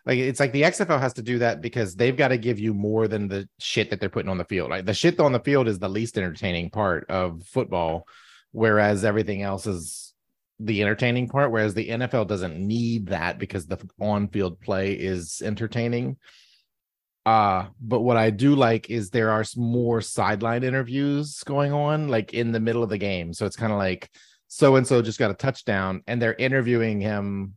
[0.07, 2.75] like it's like the XFL has to do that because they've got to give you
[2.75, 4.71] more than the shit that they're putting on the field.
[4.71, 8.07] Like the shit on the field is the least entertaining part of football,
[8.53, 10.15] whereas everything else is
[10.61, 11.51] the entertaining part.
[11.51, 16.17] Whereas the NFL doesn't need that because the on-field play is entertaining.
[17.27, 22.33] Uh, but what I do like is there are more sideline interviews going on, like
[22.33, 23.35] in the middle of the game.
[23.35, 24.11] So it's kind of like
[24.47, 27.57] so and so just got a touchdown, and they're interviewing him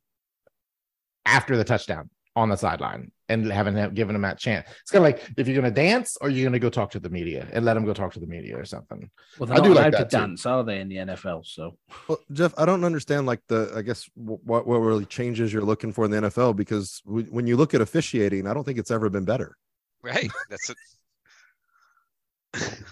[1.25, 4.67] after the touchdown on the sideline and haven't given them that chance.
[4.81, 6.91] It's kind of like if you're going to dance or you're going to go talk
[6.91, 9.09] to the media and let them go talk to the media or something.
[9.37, 10.27] Well, they're I not do like allowed that to too.
[10.27, 11.45] dance, are they, in the NFL?
[11.45, 11.77] So
[12.07, 15.93] Well, Jeff, I don't understand like the I guess what what really changes you're looking
[15.93, 18.91] for in the NFL because w- when you look at officiating, I don't think it's
[18.91, 19.57] ever been better.
[20.03, 20.31] Right.
[20.49, 20.77] That's it.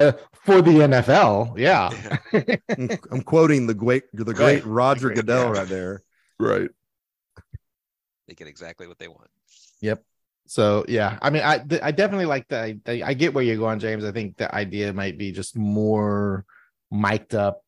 [0.00, 0.12] Uh,
[0.44, 1.90] for the NFL, yeah.
[2.78, 4.64] I'm, I'm quoting the great the great Right.
[4.64, 5.60] Roger Great, Goodell yeah.
[5.60, 6.02] right there.
[6.38, 6.70] Right.
[8.30, 9.28] They get exactly what they want.
[9.80, 10.04] Yep.
[10.46, 12.78] So yeah, I mean, I th- I definitely like the.
[12.86, 14.04] I, I get where you're going, James.
[14.04, 16.44] I think the idea might be just more
[16.92, 17.64] mic'd up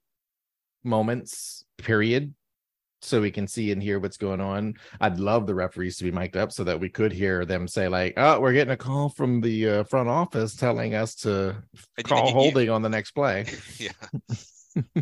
[0.85, 2.33] moments, period,
[3.01, 4.75] so we can see and hear what's going on.
[5.01, 7.89] I'd love the referees to be mic'd up so that we could hear them say
[7.89, 11.57] like, "Oh, we're getting a call from the uh, front office telling us to
[11.99, 13.47] And call you- holding on the next play."
[13.81, 13.91] Yeah.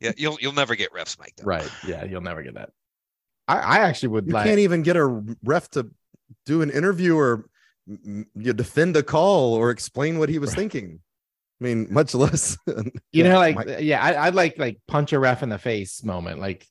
[0.00, 0.12] yeah.
[0.16, 1.46] You'll you'll never get refs mic'd up.
[1.46, 1.70] right?
[1.86, 2.70] Yeah, you'll never get that.
[3.48, 4.46] I, I actually would You like.
[4.46, 5.04] can't even get a
[5.42, 5.90] ref to
[6.46, 7.46] do an interview or
[7.86, 11.00] you defend a call or explain what he was thinking.
[11.60, 12.56] I mean, much less.
[13.12, 16.02] you know like Mike- yeah I, i'd like like punch a ref in the face
[16.02, 16.66] moment like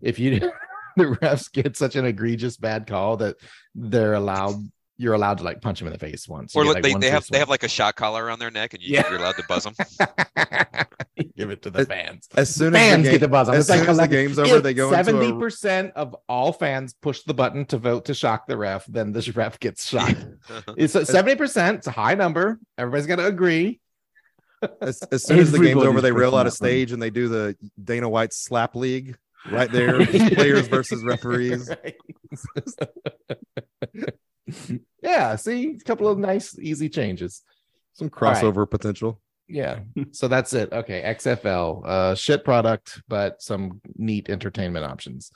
[0.00, 0.40] if you
[0.96, 3.36] the refs get such an egregious bad call that
[3.74, 4.54] they're allowed
[4.96, 7.10] you're allowed to like punch them in the face once Or like like, they, they
[7.10, 9.08] have face they have like a shot collar around their neck and you, Yeah.
[9.10, 9.74] you're allowed to buzz them.
[11.16, 11.26] one.
[11.36, 13.54] give it to the fans as soon as fans the get the buzz on.
[13.54, 17.22] as It's like as the elect- game's over, they go 70% of all fans push
[17.22, 20.24] the button to vote to shock the ref then the ref gets shocked
[20.76, 23.80] it's a 70% it's a high number everybody's got to agree
[24.80, 26.68] as, as soon as the game's over, they reel out a that button.
[26.68, 29.16] stage and they do the Dana White slap league
[29.50, 31.70] right there, players versus referees.
[35.02, 37.42] yeah, see, a couple of nice, easy changes.
[37.94, 38.36] Some right.
[38.36, 39.20] crossover potential.
[39.48, 39.80] Yeah,
[40.12, 40.72] so that's it.
[40.72, 45.30] Okay, XFL, uh, shit product, but some neat entertainment options.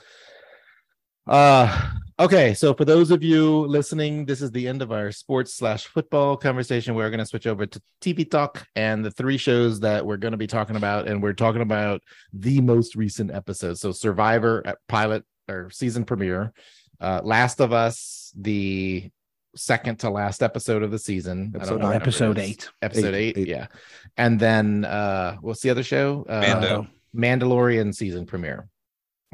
[1.29, 5.55] Uh, okay, so for those of you listening, this is the end of our sports
[5.55, 6.95] slash football conversation.
[6.95, 10.33] We're going to switch over to TV talk and the three shows that we're going
[10.33, 12.03] to be talking about, and we're talking about
[12.33, 13.83] the most recent episodes.
[13.83, 16.55] So Survivor uh, pilot or season premiere,
[16.99, 19.11] uh, Last of Us, the
[19.59, 21.53] second to last episode of the season.
[21.55, 21.97] I don't Episode know nine.
[21.97, 22.69] Episode eight.
[22.83, 23.49] Episode Eight, eight, eight.
[23.49, 23.67] yeah.
[24.17, 26.25] And then uh what's the other show?
[26.29, 26.87] Uh, Mando.
[27.15, 28.69] Mandalorian season premiere.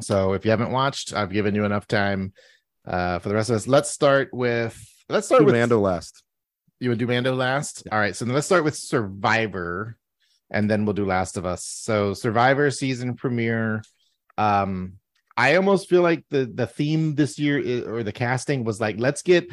[0.01, 2.33] So if you haven't watched, I've given you enough time
[2.87, 3.66] uh for the rest of us.
[3.68, 4.77] Let's start with
[5.09, 6.22] let's start Do with Mando last.
[6.81, 7.87] you would do Mando last.
[7.93, 9.97] All right, so then let's start with Survivor,
[10.51, 11.64] and then we'll do Last of Us.
[11.64, 13.83] So Survivor season premiere.
[14.37, 14.95] Um,
[15.37, 18.97] I almost feel like the the theme this year is, or the casting was like,
[18.99, 19.49] let's get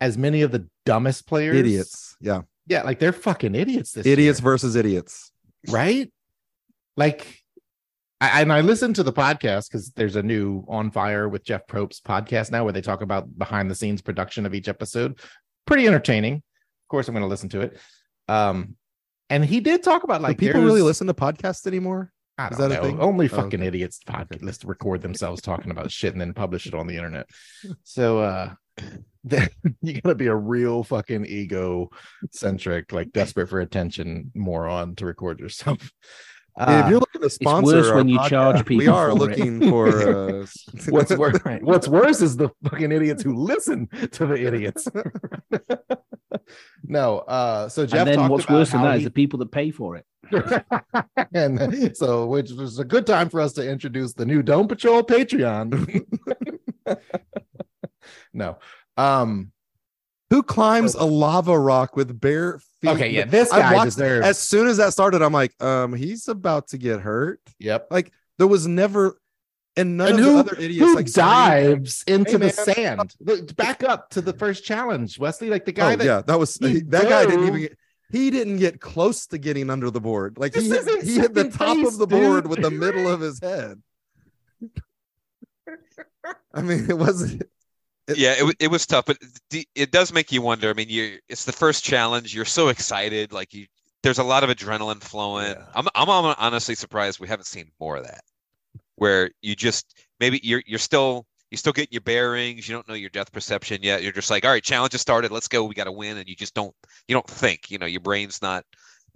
[0.00, 1.56] as many of the dumbest players.
[1.56, 2.16] Idiots.
[2.20, 2.42] Yeah.
[2.68, 5.30] Yeah, like they're fucking idiots this Idiots year, versus idiots.
[5.68, 6.10] right?
[6.96, 7.42] Like
[8.20, 11.66] I, and I listened to the podcast because there's a new On Fire with Jeff
[11.66, 15.20] Probst podcast now where they talk about behind the scenes production of each episode.
[15.66, 16.34] Pretty entertaining.
[16.36, 17.78] Of course, I'm going to listen to it.
[18.28, 18.76] Um,
[19.30, 22.12] and he did talk about like Do people really listen to podcasts anymore?
[22.38, 22.82] I don't that a know.
[22.82, 23.00] thing?
[23.00, 23.66] Only Oh, fucking okay.
[23.68, 27.28] idiots podcast record themselves talking about shit and then publish it on the internet.
[27.84, 28.54] So uh
[29.26, 29.48] then
[29.82, 31.90] you gotta be a real fucking ego
[32.30, 35.90] centric, like desperate for attention moron to record yourself.
[36.58, 38.78] Yeah, if Uh, you're looking to sponsor, worse when you podcast, charge people.
[38.78, 39.18] We are for it.
[39.18, 39.88] looking for.
[40.40, 40.46] Uh,
[40.88, 44.88] what's worse what's worse is the fucking idiots who listen to the idiots.
[46.84, 49.04] no, uh so Jeff and then talked what's about worse than how that is he-
[49.04, 50.06] the people that pay for it.
[51.34, 55.02] and so which was a good time for us to introduce the new Dome Patrol
[55.02, 56.06] Patreon.
[58.32, 58.56] no.
[58.96, 59.52] Um
[60.30, 62.90] Who climbs a lava rock with bare feet?
[62.90, 66.28] okay, yeah, this guy watched- deserves As soon as that started, I'm like, um, he's
[66.28, 67.40] about to get hurt.
[67.58, 67.86] yep.
[67.90, 69.18] Like there was never,
[69.76, 72.74] and none And of who, the other idiots who like dives into Hey, the man.
[72.74, 73.14] sand?
[73.20, 75.48] Look, back up to the first challenge, Wesley.
[75.50, 77.78] Like the guy oh that yeah, that was he that guy didn't even get.
[78.12, 80.38] He didn't get close to getting under the board.
[80.38, 82.50] Like he This hit, he hit the top base, of the board dude.
[82.50, 83.82] with the middle of his head.
[86.54, 87.42] I mean, it wasn't.
[88.08, 89.18] It- yeah, it, it was tough, but
[89.74, 90.70] it does make you wonder.
[90.70, 92.34] I mean, you it's the first challenge.
[92.34, 93.66] You're so excited, like you.
[94.02, 95.48] There's a lot of adrenaline flowing.
[95.48, 95.64] Yeah.
[95.74, 98.22] I'm I'm honestly surprised we haven't seen more of that,
[98.94, 102.68] where you just maybe you're you're still you're still getting your bearings.
[102.68, 104.02] You don't know your depth perception yet.
[104.04, 105.32] You're just like, all right, challenge has started.
[105.32, 105.64] Let's go.
[105.64, 106.74] We got to win, and you just don't
[107.08, 107.70] you don't think.
[107.70, 108.64] You know, your brain's not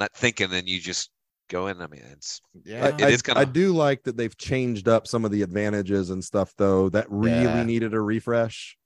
[0.01, 1.11] not thinking, and you just
[1.49, 1.81] go in.
[1.81, 2.89] I mean, it's Yeah.
[2.89, 6.11] it I, is kind I do like that they've changed up some of the advantages
[6.11, 7.63] and stuff though that really Yeah.
[7.63, 8.77] needed a refresh.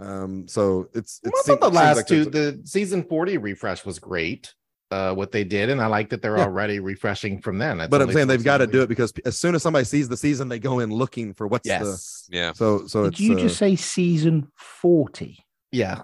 [0.00, 4.54] Um, so it's it's I thought the last two, the season 40 refresh was great.
[4.92, 6.44] Uh, what they did, and I like that they're Yeah.
[6.46, 7.78] already refreshing from then.
[7.78, 10.08] That's but I'm saying they've got to do it because as soon as somebody sees
[10.08, 12.26] the season, they go in looking for what's Yes.
[12.28, 12.52] yeah.
[12.52, 15.38] so so Did it's you uh, just say season 40?
[15.70, 16.00] Yeah.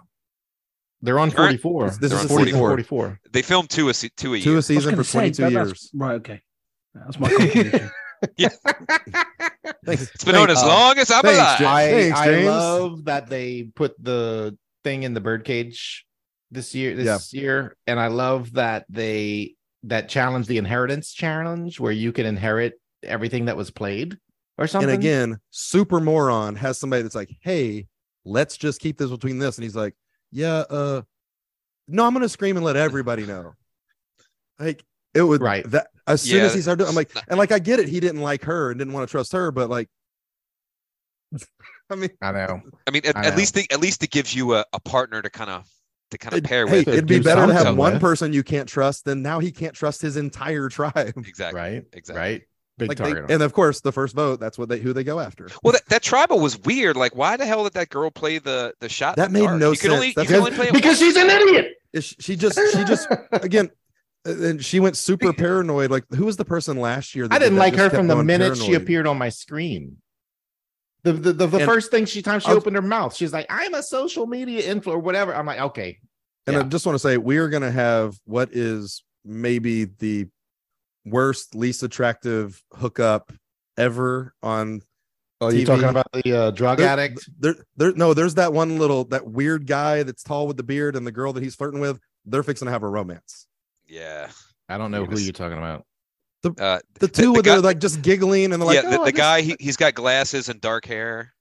[1.02, 1.86] They're on 44.
[1.86, 2.68] This They're is on 44.
[2.70, 3.20] 44.
[3.32, 5.66] They filmed two a se- two a two a season for 22 say, that- that's-
[5.68, 5.90] years.
[5.92, 6.40] Right, okay.
[6.94, 7.28] That's my
[8.20, 8.58] contribution.
[9.84, 10.02] Thanks.
[10.14, 11.62] It's been on as Uh, long as I'm thanks, alive.
[11.62, 16.06] I, Thanks, I love that they put the thing in the birdcage
[16.52, 21.92] this year this year and I love that they that challenge the inheritance challenge where
[21.92, 24.16] you can inherit everything that was played
[24.56, 24.90] or something.
[24.90, 27.86] And again, super moron has somebody that's like, "Hey,
[28.24, 29.94] let's just keep this between this," and he's like,
[30.32, 31.02] "Yeah, uh,
[31.88, 33.54] no, I'm gonna scream and let everybody know."
[34.58, 34.82] Like
[35.14, 35.68] it would Right.
[35.70, 37.88] that as soon Yeah, as he started, doing- I'm like, and like I get it,
[37.88, 39.88] he didn't like her and didn't want to trust her, but like,
[41.90, 42.60] I mean, I know.
[42.86, 45.22] I mean, at, I at least it, at least it gives you a, a partner
[45.22, 45.64] to kind of
[46.10, 46.88] to kind of it- pair hey, with.
[46.88, 48.02] it'd be better to have something one with.
[48.02, 51.14] person you can't trust than now he can't trust his entire tribe.
[51.16, 51.60] Exactly.
[51.60, 51.82] Right.
[51.92, 52.20] Exactly.
[52.20, 52.42] Right.
[52.78, 53.30] Big Like they- target.
[53.30, 55.48] and of course, the first vote, that's what they who they go after.
[55.62, 56.96] Well, that, that tribal was weird.
[56.96, 59.16] Like, why the hell did that girl play the the shot?
[59.16, 59.58] That the made dark?
[59.60, 60.28] no you can Only, sense.
[60.28, 61.72] You can only play because she's an idiot.
[61.92, 63.70] Is she- she just she just again
[64.26, 65.90] and she went super paranoid.
[65.90, 68.22] Like who was the person last year that I did didn't like her from the
[68.22, 69.98] minute she appeared on my screen.
[71.02, 73.46] The the, the, the first thing she time she I'll- opened her mouth, she's like,
[73.48, 75.34] "I'm a social media influencer," or whatever.
[75.34, 75.98] I'm like, okay,
[76.46, 80.26] and i just want to say we are going to have what is maybe the
[81.04, 83.32] worst least attractive hookup
[83.76, 84.82] ever on
[85.40, 87.28] Oh, you talking about the uh, drug There- addict?
[87.38, 90.96] there there no there's that one little that weird guy that's tall with the beard
[90.96, 92.00] and the girl that he's flirting with.
[92.24, 93.46] They're fixing to have a romance
[93.86, 94.30] Yeah.
[94.68, 95.84] I don't know You're who gonna you're talking about.
[96.60, 99.00] Uh, the two the with guy- they're like just giggling and they're like yeah, the,
[99.00, 101.32] "Oh, the this-" guy he, he's got glasses and dark hair.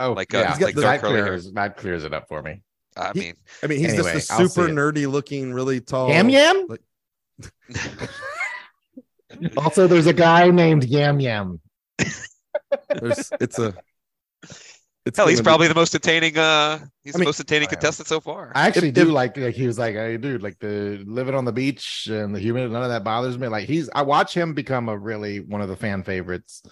[0.00, 1.26] Oh, Like, uh, yeah, he's got like the- dark that curly hair.
[1.26, 2.62] clears that clears it up for me.
[2.96, 5.80] I He- mean, I mean he's Anyway, just a I'll see super nerdy looking really
[5.80, 6.66] tall Yam Yam.
[6.68, 6.80] like-
[9.56, 11.60] Also, there's a guy named Yam Yam.
[12.88, 13.74] there's it's a
[15.08, 16.38] it's hell, he's gonna be- probably the most entertaining.
[16.38, 18.52] Uh, he's I the mean- most entertaining contestant so far.
[18.54, 21.34] I actually If- do if- like like he was like, hey, dude, like the living
[21.34, 23.48] on the beach and the humidity, none of that bothers me.
[23.48, 26.62] Like he's I watch him become a really one of the fan favorites.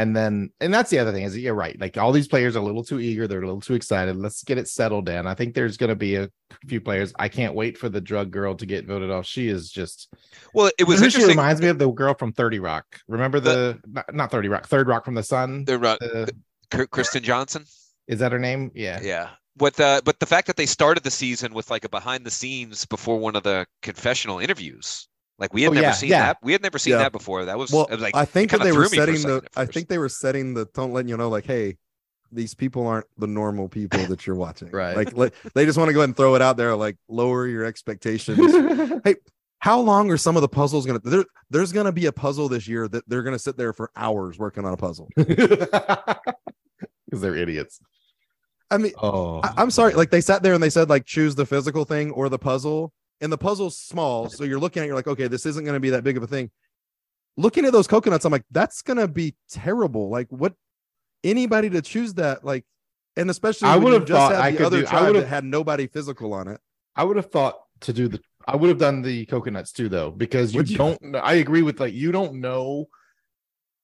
[0.00, 1.76] And then and that's the other thing is that you're right.
[1.80, 4.14] Like all these players are a little too eager, they're a little too excited.
[4.14, 5.26] Let's get it settled in.
[5.26, 6.30] I think there's gonna be a
[6.68, 7.12] few players.
[7.18, 9.26] I can't wait for the drug girl to get voted off.
[9.26, 10.06] She is just
[10.54, 12.86] well, it was Who she reminds me of the girl from 30 Rock.
[13.08, 15.64] Remember the, not, not 30 Rock, Third Rock from the Sun?
[15.64, 16.32] The, uh, The- Kir-
[16.70, 17.64] Kristen Johnston.
[18.06, 18.70] is that her name?
[18.74, 19.00] Yeah.
[19.02, 19.30] Yeah.
[19.56, 22.24] What the uh, but the fact that they started the season with like a behind
[22.24, 25.08] the scenes before one of the confessional interviews.
[25.38, 26.26] Like we had Oh, never yeah, seen yeah.
[26.26, 26.38] that.
[26.42, 26.98] We had never seen Yeah.
[26.98, 27.44] that before.
[27.44, 29.16] That was well it was like i think that they were threw me for a
[29.16, 31.76] setting the i think they were setting the don't letting you know like hey
[32.30, 34.96] these people aren't the normal people that you're watching Right.
[34.96, 37.46] like let, they just want to go ahead and throw it out there like lower
[37.46, 38.38] your expectations
[39.04, 39.14] hey
[39.60, 42.68] how long are some of the puzzles gonna there, there's gonna be a puzzle this
[42.68, 45.08] year that they're gonna sit there for hours working on a puzzle
[47.08, 47.80] Because they're idiots.
[48.70, 51.34] i mean Oh, I, i'm sorry like they sat there and they said like choose
[51.34, 54.86] the physical thing or the puzzle and the puzzle's small so you're looking at it,
[54.88, 56.50] you're like okay this isn't gonna be that big of a thing
[57.36, 60.54] looking at those coconuts i'm like that's gonna be terrible like what
[61.24, 62.64] anybody to choose that like
[63.16, 65.02] and especially I would have just thought had I the could other do- I tribe
[65.06, 66.60] would that have- had nobody physical on it
[66.94, 70.10] I would have thought to do the, I would have done the coconuts too, though,
[70.10, 70.76] because you you?
[70.76, 72.88] don't, I agree with like, you don't know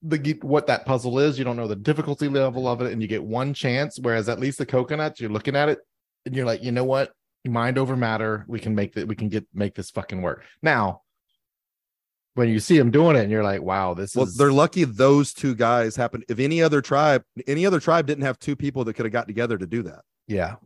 [0.06, 1.38] the what that puzzle is.
[1.38, 3.98] You don't know the difficulty level of it, and you get one chance.
[3.98, 5.78] Whereas at least the coconuts, you're looking at it
[6.26, 7.12] and you're like, you know what?
[7.46, 8.44] Mind over matter.
[8.48, 10.44] We can make that, we can get, make this fucking work.
[10.62, 11.02] Now,
[12.34, 14.84] when you see them doing it and you're like, wow, this well is, they're lucky
[14.84, 18.84] those two guys happened if any other tribe any other tribe didn't have two people
[18.84, 20.56] that could have got together to do that yeah,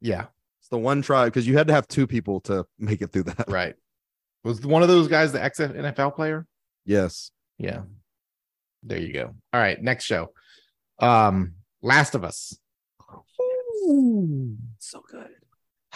[0.00, 0.26] yeah.
[0.60, 3.24] it's the one tribe because you had to have two people to make it through
[3.24, 3.74] that Right.
[4.44, 6.46] Was one of those guys the ex NFL player?
[6.86, 7.82] yes Yeah.
[8.82, 9.34] There you go.
[9.52, 10.32] All right, next show.
[10.98, 12.58] Um Last of Us.
[14.78, 15.28] so good.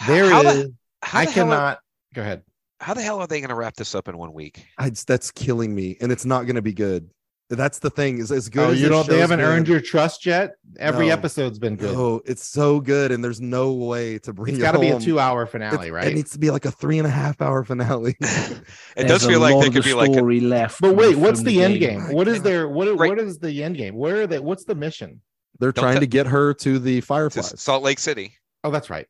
[0.07, 1.79] There how is The, how I the hell are- cannot
[2.13, 2.41] go ahead.
[2.79, 4.65] how the hell are they going to wrap this up in one week?
[4.77, 7.09] I, that's killing me and it's not going to be good
[7.49, 8.17] That's the thing.
[8.17, 9.07] Is as good Oh, as you this don't.
[9.07, 10.55] They haven't been, earned your trust yet.
[10.79, 11.13] Every No.
[11.13, 11.93] episode's been good.
[11.93, 14.99] No, it's so good, and there's no way to bring It's got to be a
[14.99, 16.07] two-hour finale, It's- right?
[16.07, 18.15] It needs to be like a three and a half hour finale.
[18.19, 18.63] It
[18.95, 20.81] There's does feel like lot there of could the be like a, story left.
[20.81, 21.99] but wait, what's the, end game?
[22.07, 22.13] game?
[22.15, 22.87] What is And- their what?
[22.97, 23.09] right.
[23.09, 23.95] What is the end game?
[23.95, 24.39] Where are they?
[24.39, 25.21] What's the mission?
[25.59, 28.33] They're Don't trying tell- to get her to the to Salt Lake City.
[28.63, 29.05] Oh, that's right.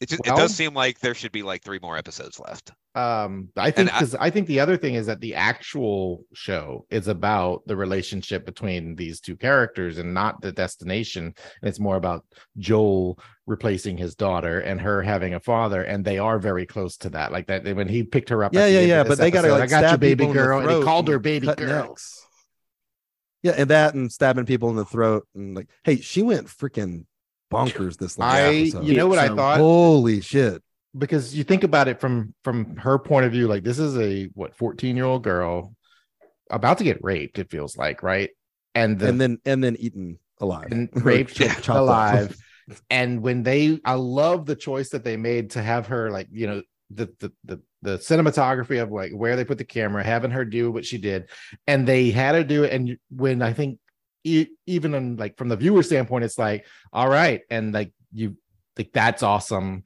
[0.00, 2.72] It just, Well- it does seem like there should be like three more episodes left.
[2.94, 6.24] Um, I think And I- because I, think the other thing is that the actual
[6.34, 11.24] show is about the relationship between these two characters and not the destination.
[11.62, 12.24] And it's more about
[12.58, 17.10] Joel replacing his daughter and her having a father, and they are very close to
[17.10, 17.32] that.
[17.32, 18.54] Like that when he picked her up.
[18.54, 19.02] Yeah, yeah, yeah.
[19.02, 20.68] this But they gotta like I got you, stab baby people in the girl, and
[20.70, 21.88] he throat called her baby girl.
[21.88, 22.24] necks.
[23.42, 27.04] Yeah, and that and stabbing people in the throat and like, hey, she went freaking
[27.50, 28.84] bonkers this last I, episode.
[28.84, 29.58] you know what I thought?
[29.58, 30.62] Holy shit!
[30.96, 34.24] because you think about it from from her point of view like this is a
[34.34, 35.74] what 14 year old girl
[36.50, 38.30] about to get raped it feels like right
[38.74, 41.76] and the, and then and then eaten alive, and raped ch- chopped up.
[41.76, 42.36] alive
[42.90, 46.46] and when they i love the choice that they made to have her like you
[46.46, 50.44] know the the the, the cinematography of like where they put the camera having her
[50.44, 51.28] do what she did
[51.66, 53.78] and they had her do it and when i think
[54.24, 58.36] e- even in like from the viewer standpoint it's like all right and like you
[58.76, 59.82] like that's awesome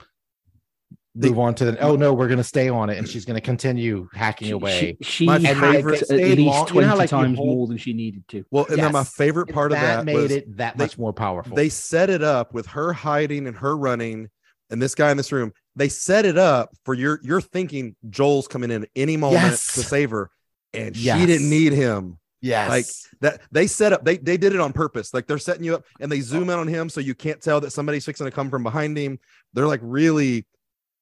[1.14, 3.40] They- move on to the oh no we're gonna stay on it and she's gonna
[3.40, 6.80] continue hacking She, away she, she My had favorite- at stayed least long- you know
[6.80, 8.44] 20 how, like, times hold- more than she needed to.
[8.50, 9.14] Well, and then my Yes.
[9.14, 12.08] favorite And part of that made was it that they- much more powerful they set
[12.10, 14.28] it up with her hiding and her running
[14.70, 18.48] and this guy in this room they set it up for your you're thinking joel's
[18.48, 19.74] coming in any moment Yes.
[19.74, 20.30] to save her
[20.72, 21.20] and Yes.
[21.20, 22.68] she didn't need him yes.
[22.68, 22.86] like,
[23.20, 25.14] that they set up they they did it on purpose.
[25.14, 27.60] Like they're setting you up and they zoom in on him so you can't tell
[27.60, 29.18] that somebody's fixing to come from behind him.
[29.54, 30.46] They're like really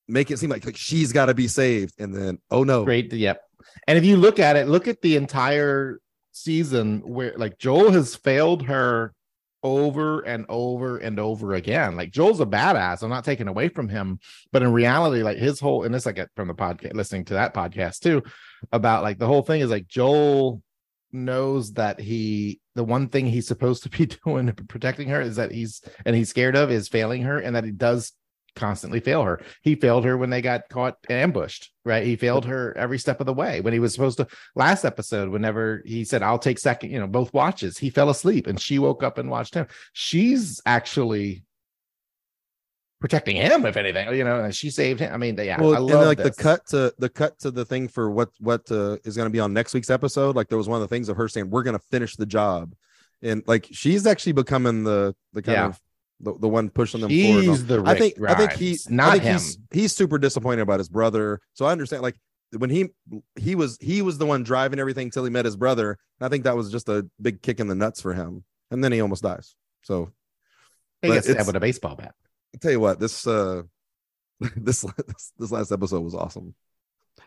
[0.07, 1.95] make it seem like, like she's got to be saved.
[1.99, 2.84] And then oh no.
[2.84, 3.43] Great yep.
[3.88, 6.01] And if you look at it look at the entire
[6.32, 9.12] season where like joel has failed her
[9.62, 11.97] over and over and over again.
[11.97, 13.03] Like joel's a badass.
[13.03, 14.18] I'm not taking away from him.
[14.53, 17.34] But in reality like his whole and this i get from the podcast listening to
[17.34, 18.22] that podcast too
[18.72, 20.62] about like the whole thing is like joel
[21.12, 25.52] knows that he the one thing he's supposed to be doing protecting her is that
[25.52, 28.12] he's and he's scared of is failing her and that he does
[28.56, 29.40] constantly fail her.
[29.62, 32.04] He failed her when they got caught ambushed, right?
[32.04, 34.26] He failed her every step of the way when he was supposed to.
[34.54, 38.46] Last episode, whenever he said, I'll take second, you know, both watches, he fell asleep
[38.46, 39.66] and she woke up and watched him.
[39.92, 41.44] She's actually
[43.01, 45.12] protecting him, if anything, you know, and she saved him.
[45.12, 46.36] I mean, yeah, well, I and like this.
[46.36, 49.32] the cut to the cut to the thing for what what uh, is going to
[49.32, 50.36] be on next week's episode.
[50.36, 52.26] Like there was one of the things of her saying we're going to finish the
[52.26, 52.74] job,
[53.22, 55.66] and like she's actually becoming the the kind Yeah.
[55.66, 55.80] of
[56.20, 57.44] the, the one pushing them forward.
[57.44, 59.32] He's the I think I think he's not think him.
[59.34, 61.40] he's he's super disappointed about his brother.
[61.55, 62.16] So I understand like
[62.59, 62.90] when he
[63.36, 65.96] he was he was the one driving everything till he met his brother.
[66.20, 68.84] And I think that was just a big kick in the nuts for him, and
[68.84, 69.55] then he almost dies.
[69.82, 70.11] So
[71.01, 72.14] he gets stabbed with a baseball bat.
[72.55, 73.62] I tell you what, this uh
[74.57, 76.55] this this, this last episode was awesome.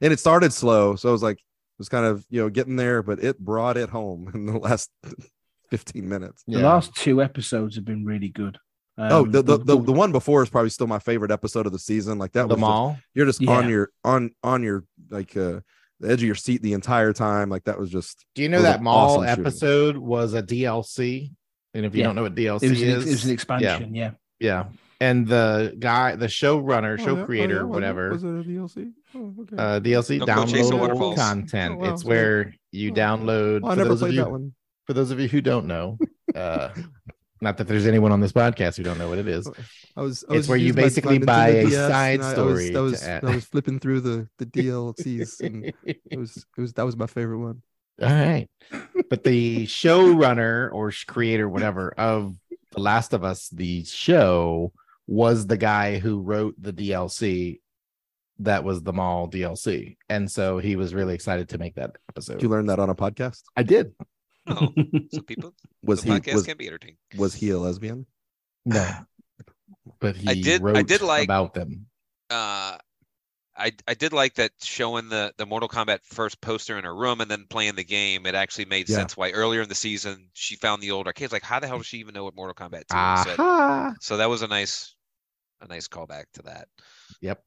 [0.02, 2.76] And it started slow, so it was like it was kind of you know getting
[2.76, 4.90] there, but it brought it home in the last
[5.70, 6.44] 15 minutes.
[6.48, 8.58] The last two episodes have been really good.
[8.98, 11.72] oh, Um, the the, the the one before is probably still my favorite episode of
[11.72, 12.18] the season.
[12.18, 12.98] Like that The was just- mall.
[13.14, 13.52] you're just Yeah.
[13.52, 15.62] on your on on your like uh
[16.00, 17.50] the edge of your seat the entire time.
[17.50, 19.46] Like that was just Do you know that mall awesome shooting.
[19.46, 21.32] episode was a DLC?
[21.76, 22.08] And if you Yeah.
[22.08, 23.34] don't know what DLC it was, an, is, it was an yeah.
[23.34, 23.96] expansion.
[23.96, 24.12] Yeah.
[24.40, 24.66] Yeah.
[25.04, 27.22] And the guy, the showrunner, Oh, show yeah?
[27.24, 27.64] Oh, creator, yeah?
[27.64, 28.92] Whatever, Was it a DLC?
[29.16, 29.56] Oh, okay.
[29.58, 31.76] uh, DLC Don't downloadable content.
[31.76, 31.94] Oh, wow.
[31.94, 32.94] It's where you Oh.
[33.04, 33.62] download.
[33.62, 34.54] Well, I for never those of played you, that one.
[34.88, 35.98] For those of you who don't know,
[36.36, 36.70] uh,
[37.42, 39.50] not that there's anyone on this podcast who don't know what it is.
[39.98, 40.24] I was.
[40.30, 43.24] I It's where you basically buy a DS, side story I was, I was.
[43.32, 47.08] I was flipping through the the DLCs, and it was it was that was my
[47.08, 47.62] favorite one.
[48.02, 48.48] All right.
[49.10, 52.36] But the showrunner or creator, whatever, of
[52.72, 54.72] The Last of Us, the show,
[55.08, 57.60] was the guy who wrote the DLC
[58.40, 59.98] that was the mall DLC.
[60.10, 62.34] And so he was really excited to make that episode.
[62.34, 63.42] Did you learn that on a podcast?
[63.56, 63.94] I did.
[64.48, 64.70] Oh,
[65.12, 66.98] so people, Was the he podcast was, can be entertaining.
[67.18, 68.06] was he a lesbian?
[68.66, 68.90] No.
[70.00, 71.86] But he I did- I did like- about them.
[72.30, 72.78] uh
[73.56, 77.22] I I did like that showing the the Mortal Kombat first poster in her room
[77.22, 78.26] and then playing the game.
[78.26, 78.96] It actually made Yeah.
[78.98, 81.32] sense why earlier in the season she found the old arcades.
[81.32, 82.88] Like, how the hell does she even know what Mortal Kombat
[83.26, 83.36] 2 is?
[83.38, 84.93] So- So that was a nice
[85.64, 86.68] a nice callback to that.
[87.22, 87.42] Yep.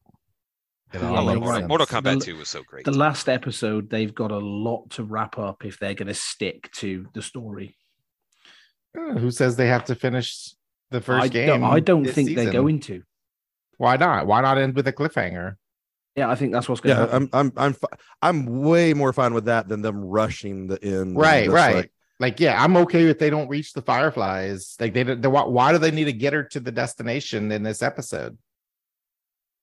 [0.92, 1.68] It Yeah, I love you're Mortal, right.
[1.68, 1.86] Mortal.
[1.86, 2.84] Kombat The- 2 was so great.
[2.84, 6.70] The last episode, they've got a lot to wrap up if they're going to stick
[6.76, 7.76] to the story.
[8.96, 10.54] Uh, Who says they have to finish
[10.90, 11.48] the first I game?
[11.48, 12.52] don't, I don't this think they're season?
[12.52, 13.02] going to.
[13.78, 14.26] Why not?
[14.26, 15.56] Why not end with a cliffhanger?
[16.14, 17.28] Yeah, I think that's what's going to Yeah, happen.
[17.34, 21.14] I'm I'm I'm fi- I'm way more fine with that than them rushing the end.
[21.18, 21.74] Right, right.
[21.74, 24.76] like, Like, yeah, I'm okay if they don't reach the fireflies.
[24.80, 27.62] Like, they, they why, why do they need to get her to the destination in
[27.62, 28.38] this episode?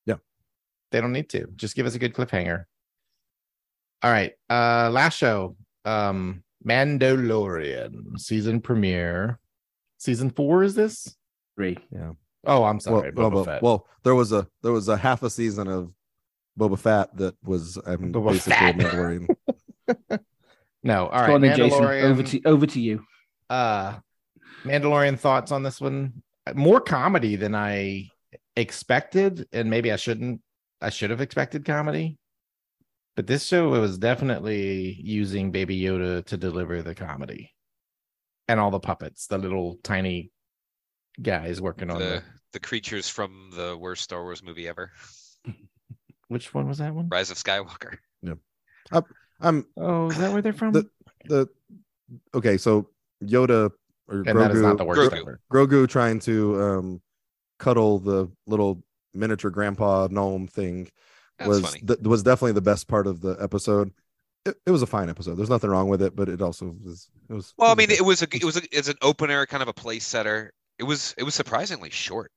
[0.05, 0.17] Yeah.
[0.91, 1.47] they don't need to.
[1.55, 2.65] Just give us a good cliffhanger.
[4.03, 9.39] All right, uh, last show, um, Mandalorian season premiere,
[9.97, 11.15] season four is this?
[11.55, 11.77] Three.
[11.89, 12.11] Yeah.
[12.45, 13.63] Oh, I'm sorry, well, Boba well, Fett.
[13.63, 15.93] well, there was a there was a half a season of
[16.59, 18.75] Boba Fett that was I mean, Boba basically Fett.
[18.75, 20.19] Mandalorian.
[20.83, 21.79] no, all right, Go on then, Jason.
[21.83, 22.03] Mandalorian.
[22.03, 23.05] Over to over to you.
[23.49, 23.99] uh
[24.63, 26.23] Mandalorian thoughts on this one.
[26.55, 28.09] More comedy than I
[28.55, 30.41] expected, and maybe I shouldn't
[30.81, 32.17] I should have expected comedy.
[33.15, 37.51] But this show was definitely using Baby Yoda to deliver the comedy.
[38.47, 40.31] And all the puppets, the little tiny
[41.21, 42.23] guys working on The the
[42.53, 44.91] the creatures from the worst Star Wars movie ever,
[46.27, 47.07] which one was that one?
[47.09, 47.97] Rise of Skywalker.
[49.43, 50.73] I'm Oh, is that where they're from?
[50.73, 50.89] The-
[51.25, 51.47] the
[52.33, 52.89] okay, so
[53.23, 53.71] Yoda
[54.07, 55.19] or and that is not Grogu, the worst Grogu.
[55.21, 55.39] ever.
[55.51, 57.01] Grogu trying to um
[57.59, 58.83] cuddle the little
[59.13, 60.89] miniature grandpa gnome thing
[61.39, 63.91] That was was th- was definitely the best part of the episode.
[64.45, 65.35] It, it was a fine episode.
[65.35, 67.87] There's nothing wrong with it, but it also was it was Well, I was mean,
[67.89, 67.99] good.
[67.99, 70.51] it was a it was a, it's an opener, kind of a place setter.
[70.79, 72.31] It was it was surprisingly short.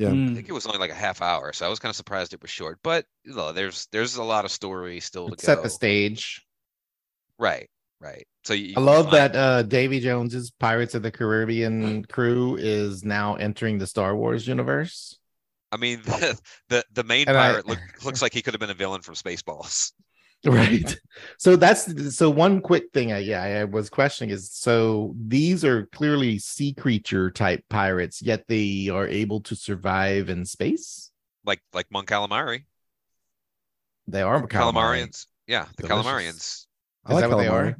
[0.00, 0.08] Yeah.
[0.08, 0.34] I Mm.
[0.34, 2.40] think it was only like a half hour, so I was kind of surprised it
[2.40, 2.78] was short.
[2.82, 5.44] But you know, there's there's a lot of story still to It go.
[5.44, 6.42] set the stage.
[7.38, 7.68] Right,
[8.00, 8.26] right.
[8.44, 13.34] So you, I love that uh Davy Jones's Pirates of the Caribbean crew is now
[13.34, 15.18] entering the Star Wars universe.
[15.72, 16.40] I mean, the
[16.70, 19.02] the, the main And I- pirate look, looks like he could have been a villain
[19.02, 19.92] from Spaceballs.
[20.46, 20.98] Right.
[21.38, 25.84] So that's so one quick thing I yeah, I was questioning is so these are
[25.92, 31.10] clearly sea creature type pirates, yet they are able to survive in space.
[31.44, 32.64] like like Mon Calamari,
[34.08, 34.48] They are calamari.
[34.48, 35.26] Calamarians.
[35.46, 36.06] Yeah, the Delicious.
[36.06, 36.66] Calamarians.
[37.04, 37.72] I Is like that what they calamari.
[37.74, 37.76] are?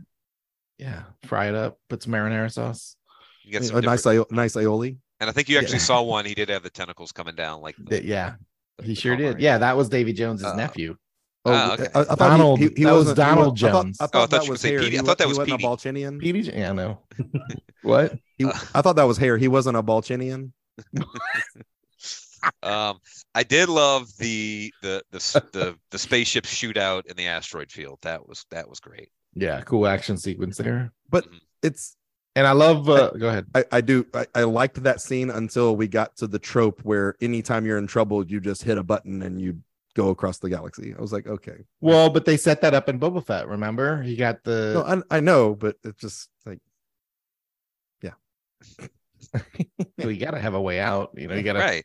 [0.79, 1.03] Yeah.
[1.25, 2.97] Fry it up, put some marinara sauce.
[3.45, 4.99] You get a some nice different- nice aioli.
[5.21, 5.85] and I think you actually Yeah.
[5.85, 6.25] saw one.
[6.27, 8.35] He did have the tentacles coming down, like the, Th- yeah,
[8.79, 9.41] the- he the sure did.
[9.41, 10.97] Yeah, that was Davy Jones's Uh, nephew.
[11.47, 11.87] Oh, Ah, okay.
[11.95, 13.83] I, I thought Donald- he, he, he that was wasn't- he Donald wa- I thought,
[13.85, 13.99] Jones.
[14.01, 14.79] I Oh, I thought thought that you was could say hair.
[14.81, 14.91] Petey.
[14.93, 15.65] He, I thought that he was wasn't Petey.
[15.65, 16.21] a Balchinian.
[16.21, 16.99] Petey, yeah, I know.
[17.83, 18.19] what?
[18.37, 19.39] He, I thought that was hair.
[19.39, 20.53] He wasn't a Balchinian.
[22.63, 22.99] Um,
[23.35, 25.19] I did love the the the
[25.53, 27.99] the the spaceship shootout in the asteroid field.
[28.01, 29.11] That was that was great.
[29.35, 30.91] Yeah, cool action sequence there.
[31.11, 31.27] But
[31.63, 31.97] it's
[32.35, 32.89] And I love.
[32.89, 33.45] Uh, go ahead.
[33.55, 37.15] I, I do I, I liked that scene until we got to the trope where
[37.21, 39.59] anytime you're in trouble, you just hit a button and you
[39.95, 40.95] go across the galaxy.
[40.97, 41.65] I was like, okay.
[41.81, 43.49] Well, but they set that up in Boba Fett.
[43.49, 44.73] Remember, he got the.
[44.75, 46.61] No, I, I know, but it's just like
[48.03, 48.13] Yeah.
[50.01, 51.11] So you got to have a way out.
[51.17, 51.85] You know, you got to Right?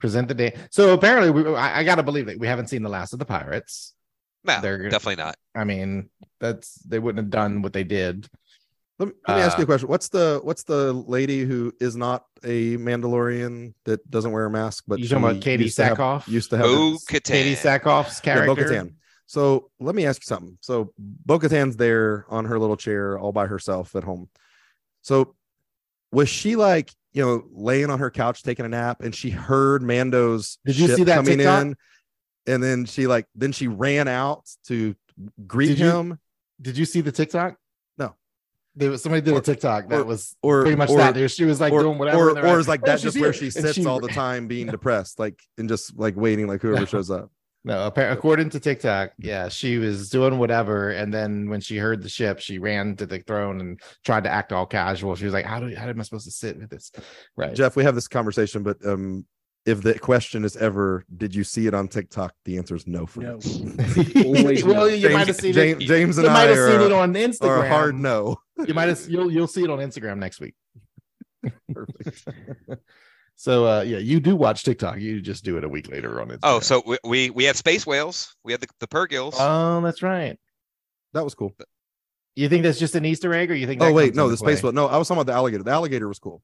[0.00, 0.56] present the day.
[0.70, 3.18] So apparently, we, I, I got to believe that we haven't seen the last of
[3.18, 3.94] the pirates.
[4.44, 5.36] No, They're- definitely not.
[5.54, 8.28] I mean, that's they wouldn't have done what they did.
[8.98, 9.88] Let me, let me ask you Uh, a question.
[9.88, 14.84] What's the what's the lady who is not a Mandalorian that doesn't wear a mask,
[14.86, 17.80] but You talking about Katie used to have- used to have Bo this- Katee Katan.
[17.80, 18.64] Sackhoff's Yeah, character.
[18.68, 18.94] Bo-Katan.
[19.26, 20.58] So let me ask you something.
[20.60, 24.28] So Bo-Katan's there on her little chair all by herself at home.
[25.00, 25.34] So
[26.12, 29.82] was she like, you know, laying on her couch taking a nap and she heard
[29.82, 31.62] Mando's Did you ship see that coming TikTok?
[31.62, 31.76] in
[32.46, 34.94] and then she like then she ran out to
[35.46, 36.18] greet Did you- him
[36.60, 37.56] Did you see the TikTok?
[38.74, 38.80] No.
[38.82, 41.14] There was somebody did Or- a TikTok that or- was or pretty much or, that.
[41.14, 42.18] There, She was like or, doing whatever.
[42.18, 44.00] or, and they're or is like "Oh, that she's just where she And sits all
[44.00, 46.84] the time being depressed like and just like waiting like whoever No.
[46.86, 47.30] shows up
[47.64, 52.02] No, appa- according to TikTok, yeah, she was doing whatever, and then when she heard
[52.02, 55.14] the ship, she ran to the throne and tried to act all casual.
[55.14, 56.90] She was like, "How do how am I supposed to sit with this?"
[57.36, 57.54] Right?
[57.54, 59.26] Jeff, we have this conversation, but um,
[59.64, 62.34] if the question is ever, did you see it on TikTok?
[62.46, 63.34] The answer is no for No.
[64.24, 64.84] Always well, no.
[64.86, 65.86] you might have seen James, it.
[65.86, 67.64] James You and might I have are, seen it on Instagram.
[67.64, 68.38] a hard no.
[68.66, 70.54] You might have you'll you'll see it on Instagram next week.
[71.72, 72.24] Perfect.
[73.34, 75.00] So uh yeah, you do watch TikTok.
[75.00, 76.38] You just do it a week later on Instagram.
[76.42, 78.36] Oh, so we, we we had space whales.
[78.44, 79.34] We had the the Purrgils.
[79.38, 80.38] oh, that's right.
[81.14, 81.52] That was cool.
[82.36, 83.82] You think that's just an Easter egg, or you think?
[83.82, 84.68] Oh wait, no, into the space play?
[84.68, 84.74] one.
[84.74, 85.64] No, I was talking about the alligator.
[85.64, 86.42] The alligator was cool.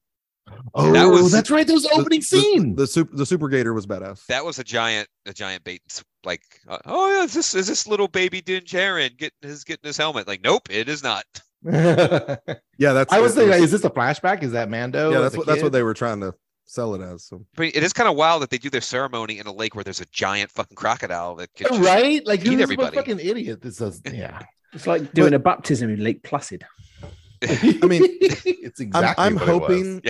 [0.73, 1.65] Oh, That was- that's right.
[1.65, 2.75] Those opening the, scene.
[2.75, 4.25] The, super the super gator was badass.
[4.25, 5.81] that was a giant a giant bait.
[6.25, 9.87] Like, uh, oh yeah, is this is this little baby Din Djarin getting his getting
[9.87, 10.27] his helmet?
[10.27, 11.23] Like, nope, it is not.
[11.67, 12.37] I
[12.77, 13.11] yeah, that's.
[13.13, 14.43] I was it thinking, was- is this a flashback?
[14.43, 15.11] Is that Mando?
[15.11, 16.33] yeah, that's a what that's what they were trying to
[16.65, 17.25] sell it as.
[17.25, 19.53] So I mean, it is kind of wild that they do their ceremony in a
[19.53, 22.25] lake where there's a giant fucking crocodile that could just, right?
[22.25, 22.95] Like eat who's a everybody.
[22.95, 23.61] fucking idiot?
[23.61, 24.39] This is yeah.
[24.73, 26.63] It's like doing a baptism in Lake Placid.
[27.43, 29.25] I mean, it's I'm, exactly.
[29.25, 29.59] I'm what it was.
[29.61, 30.01] hoping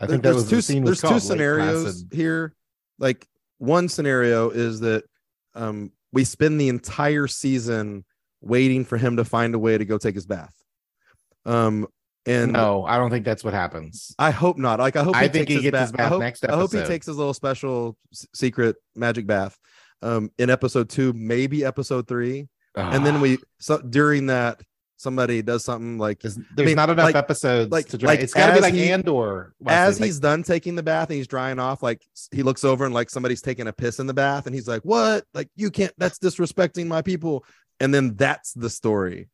[0.00, 2.08] I think that there's was two the scene there's two Lake scenarios Placid.
[2.12, 2.54] here.
[2.98, 3.26] Like
[3.58, 5.04] one scenario is that
[5.54, 8.04] um we spend the entire season
[8.40, 10.54] waiting for him to find a way to go take his bath.
[11.46, 11.86] Um,
[12.26, 14.12] and no, I don't think that's what happens.
[14.18, 14.80] I hope not.
[14.80, 16.54] Like I hope I he think takes he gets his I bath hope, next I
[16.56, 19.56] hope he takes his little special s- secret magic bath
[20.02, 22.48] um in episode two, maybe episode three.
[22.74, 24.60] And then we so during that
[24.98, 28.08] somebody does something like there's, I mean, not enough like- episodes like- to dry.
[28.12, 29.54] like it's got to be like he- Andor.
[29.66, 32.84] as Wesley, he's done taking the bath and he's drying off, like he looks over
[32.84, 35.24] and like somebody's taking a piss in the bath, and he's like, "What?
[35.32, 35.92] Like you can't?
[35.98, 37.44] That's disrespecting my people."
[37.78, 39.28] And then that's the story.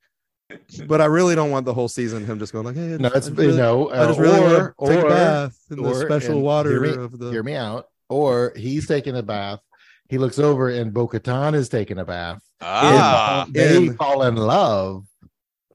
[0.86, 3.16] But I really don't want the whole season him just going like, "Hey, no, just-
[3.16, 3.90] it's I just really, no.
[3.90, 6.80] I just really want or, to take or, a bath in the special water hear
[6.80, 7.86] me, of the." hear me out.
[8.08, 9.60] Or he's taking a bath.
[10.08, 12.42] He looks over and Bo Katan is taking a bath.
[12.60, 15.04] Ah, And they fall in love.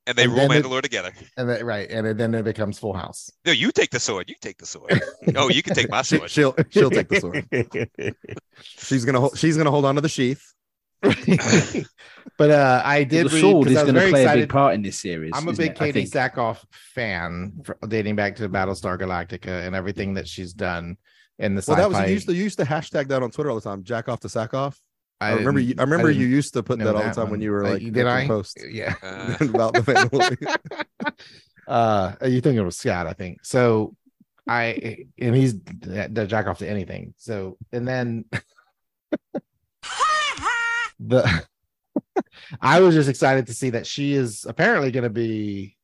[0.05, 1.11] and they and rule then it- Mandalore together.
[1.35, 1.89] And then, right.
[1.89, 3.31] And then it becomes full house.
[3.45, 4.29] No, you take the sword.
[4.29, 5.01] You take the sword.
[5.35, 6.29] oh, you can take my She, sword.
[6.29, 7.47] she'll she'll take the sword.
[8.61, 9.37] She's gonna hold.
[9.37, 10.53] She's gonna hold on to the sheath.
[12.37, 14.81] But uh I did the read is going to very play a big part in
[14.83, 15.31] this series.
[15.33, 15.77] I'm a big it?
[15.77, 16.09] Katee think.
[16.11, 20.97] Sackhoff fan, for, dating back to Battlestar Galactica and everything that she's done
[21.39, 21.81] in the Well, sci-fi.
[21.81, 23.83] that was you used to you used to hashtag that on Twitter all the time.
[23.83, 24.79] Jack off to sack off.
[25.19, 25.59] I, remember.
[25.59, 27.31] You, I remember you used to put that all the time one.
[27.31, 28.27] when you were Uh, like did making I?
[28.27, 28.93] posts Yeah.
[29.01, 31.13] Uh, about the family.
[31.67, 33.43] uh you think it was Scott, I think.
[33.43, 33.95] So
[34.47, 37.15] I and he's the jack off to anything.
[37.17, 38.25] So and then
[40.99, 41.45] the
[42.61, 45.75] I was just excited to see that she is apparently going to be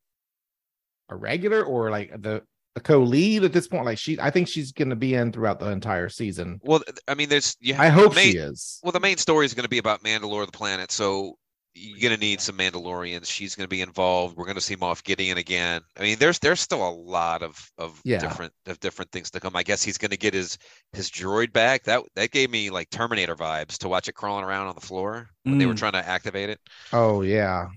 [1.10, 2.44] a regular or like the
[2.76, 3.86] a co-lead at this point.
[3.86, 6.60] Like she, I think she's going to be in throughout the entire season.
[6.64, 7.56] Well, I mean, there's.
[7.60, 8.80] You I hope main, she is.
[8.84, 10.92] Well, the main story is going to be about Mandalore, the planet.
[10.92, 11.38] So
[11.76, 13.26] you're going to need some Mandalorians.
[13.26, 14.38] She's going to be involved.
[14.38, 15.82] We're going to see Moff Gideon again.
[15.98, 18.20] I mean, there's there's still a lot of of Yeah.
[18.20, 19.56] different of different things to come.
[19.56, 20.58] I guess he's going to get his
[20.92, 21.84] his droid back.
[21.84, 25.28] That that gave me like Terminator vibes to watch it crawling around on the floor
[25.44, 25.78] when they were Mm.
[25.80, 26.60] trying to activate it.
[26.92, 27.68] Oh yeah,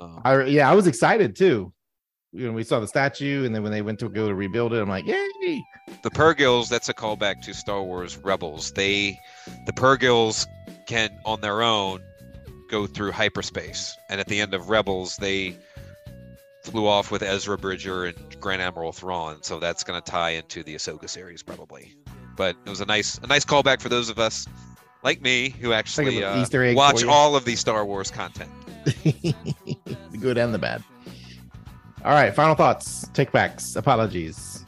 [0.00, 1.72] Um, I yeah, I was excited too.
[2.32, 4.74] You know, we saw the statue, and then when they went to go to rebuild
[4.74, 5.62] it, I'm like, yay!
[6.02, 8.72] the Purrgils, that's a callback to Star Wars Rebels.
[8.72, 9.18] They,
[9.64, 10.46] the Purrgils,
[10.86, 12.00] can on their own
[12.68, 15.56] go through hyperspace, and at the end of Rebels, they
[16.62, 19.42] flew off with Ezra Bridger and Grand Admiral Thrawn.
[19.42, 21.94] So that's going to tie into the Ahsoka series probably.
[22.36, 24.46] But it was a nice, a nice callback for those of us
[25.02, 28.10] like me who actually little uh, Easter egg for watch all of the Star Wars
[28.10, 28.50] content.
[28.84, 29.34] the
[30.20, 30.82] good and the bad.
[32.04, 34.64] All right, final thoughts, take backs, apologies.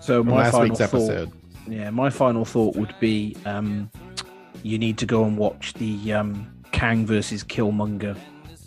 [0.00, 1.32] So my last final week's thought, episode.
[1.68, 3.90] yeah, my final thought would be, um,
[4.64, 8.16] you need to go and watch the um, Kang versus Killmonger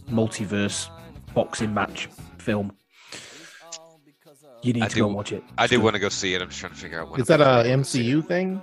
[0.10, 0.90] multiverse
[1.34, 2.72] boxing match film.
[4.64, 5.44] You need I to do- go and watch it.
[5.58, 5.84] I It's do good.
[5.84, 6.42] want to go see it.
[6.42, 7.20] I'm just trying to figure out when.
[7.22, 8.16] Is that I'm a gonna see it.
[8.16, 8.62] MCU thing?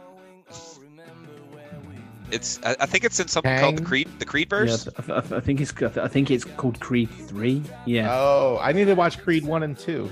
[2.30, 2.58] It's.
[2.64, 3.86] I, I think it's in something called the Kang?
[3.86, 4.88] Creed, the Creed Yeah, verse.
[5.08, 7.62] I, I think it's I think it's called Creed Three.
[7.86, 8.08] Yeah.
[8.12, 10.10] Oh, I need to watch Creed one and two.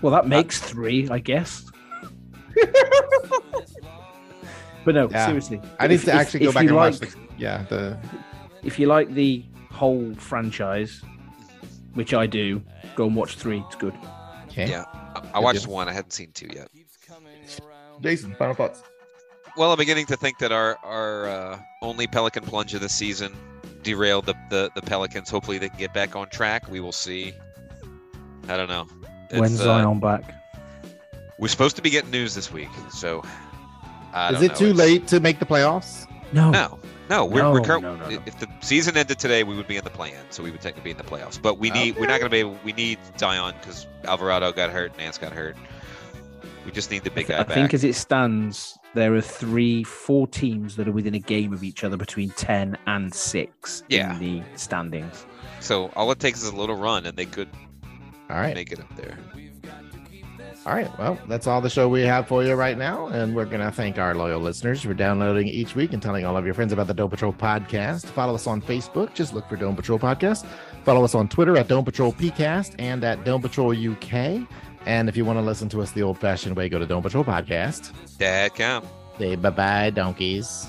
[0.00, 1.64] Well, that makes three, I guess.
[4.84, 5.26] but no, Yeah.
[5.26, 5.60] seriously.
[5.78, 7.96] I need if- to if- actually go if back and like, watch the yeah the
[8.62, 11.02] If you like the whole franchise,
[11.94, 12.62] which I do,
[12.96, 13.62] go and watch three.
[13.66, 13.94] It's good.
[14.48, 14.68] okay.
[14.68, 15.88] Yeah, I, I watched one.
[15.88, 16.68] I hadn't seen two yet.
[18.00, 18.82] Jason, final thoughts.
[19.56, 23.32] Well, I'm beginning to think that our our uh, only Pelican plunge of the season
[23.82, 25.28] derailed the, the the Pelicans.
[25.30, 26.70] Hopefully, they can get back on track.
[26.70, 27.32] We will see.
[28.48, 28.86] I don't know.
[29.30, 30.22] When's It's, uh, Zion back?
[31.38, 33.22] We're supposed to be getting news this week, so.
[34.12, 34.54] I Is don't it know.
[34.58, 36.06] too It's- late to make the playoffs?
[36.32, 36.50] No.
[36.50, 36.78] No,
[37.10, 37.24] no.
[37.26, 38.22] We're, we're current, no, no, no.
[38.26, 40.84] If the season ended today, we would be in the play-in, so we would technically
[40.84, 41.40] be in the playoffs.
[41.40, 41.96] But we need.
[41.96, 42.58] We're not going to be able.
[42.64, 45.56] We need Zion because Alvarado got hurt, Nance got hurt.
[46.64, 47.40] We just need the big guy back.
[47.40, 47.54] I back.
[47.54, 51.64] think as it stands, there are three, four teams that are within a game of
[51.64, 54.14] each other between ten and six Yeah.
[54.14, 55.26] in the standings.
[55.60, 57.48] So all it takes is a little run, and they could
[58.30, 58.54] All right.
[58.54, 59.18] make it up there.
[60.64, 60.96] All right.
[60.98, 63.08] Well, that's all the show we have for you right now.
[63.08, 66.36] And we're going to thank our loyal listeners for downloading each week and telling all
[66.36, 68.04] of your friends about the Dome Patrol podcast.
[68.06, 69.12] Follow us on Facebook.
[69.12, 70.46] Just look for Dome Patrol Podcast.
[70.84, 74.46] Follow us on Twitter at Dome Patrol PCast and at Dome Patrol UK.
[74.86, 77.02] And if you want to listen to us the old fashioned way, go to Dome
[77.02, 77.92] Patrol Podcast.
[78.18, 78.86] Dad count.
[79.18, 80.66] Say bye bye, donkeys.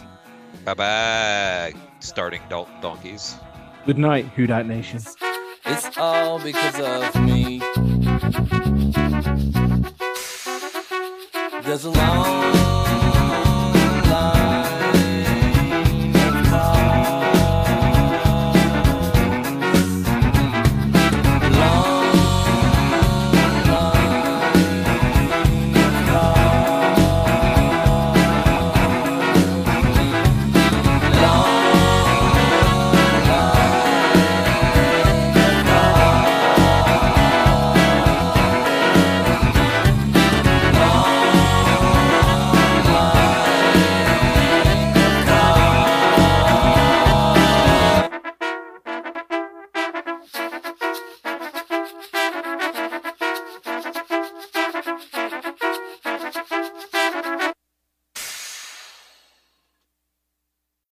[0.66, 1.74] Bye bye.
[2.00, 3.36] Starting Dalton donkeys.
[3.86, 5.02] Good night, Who Dat Nation.
[5.66, 6.80] It's all because
[7.16, 7.62] of me.
[11.74, 12.43] Cause alone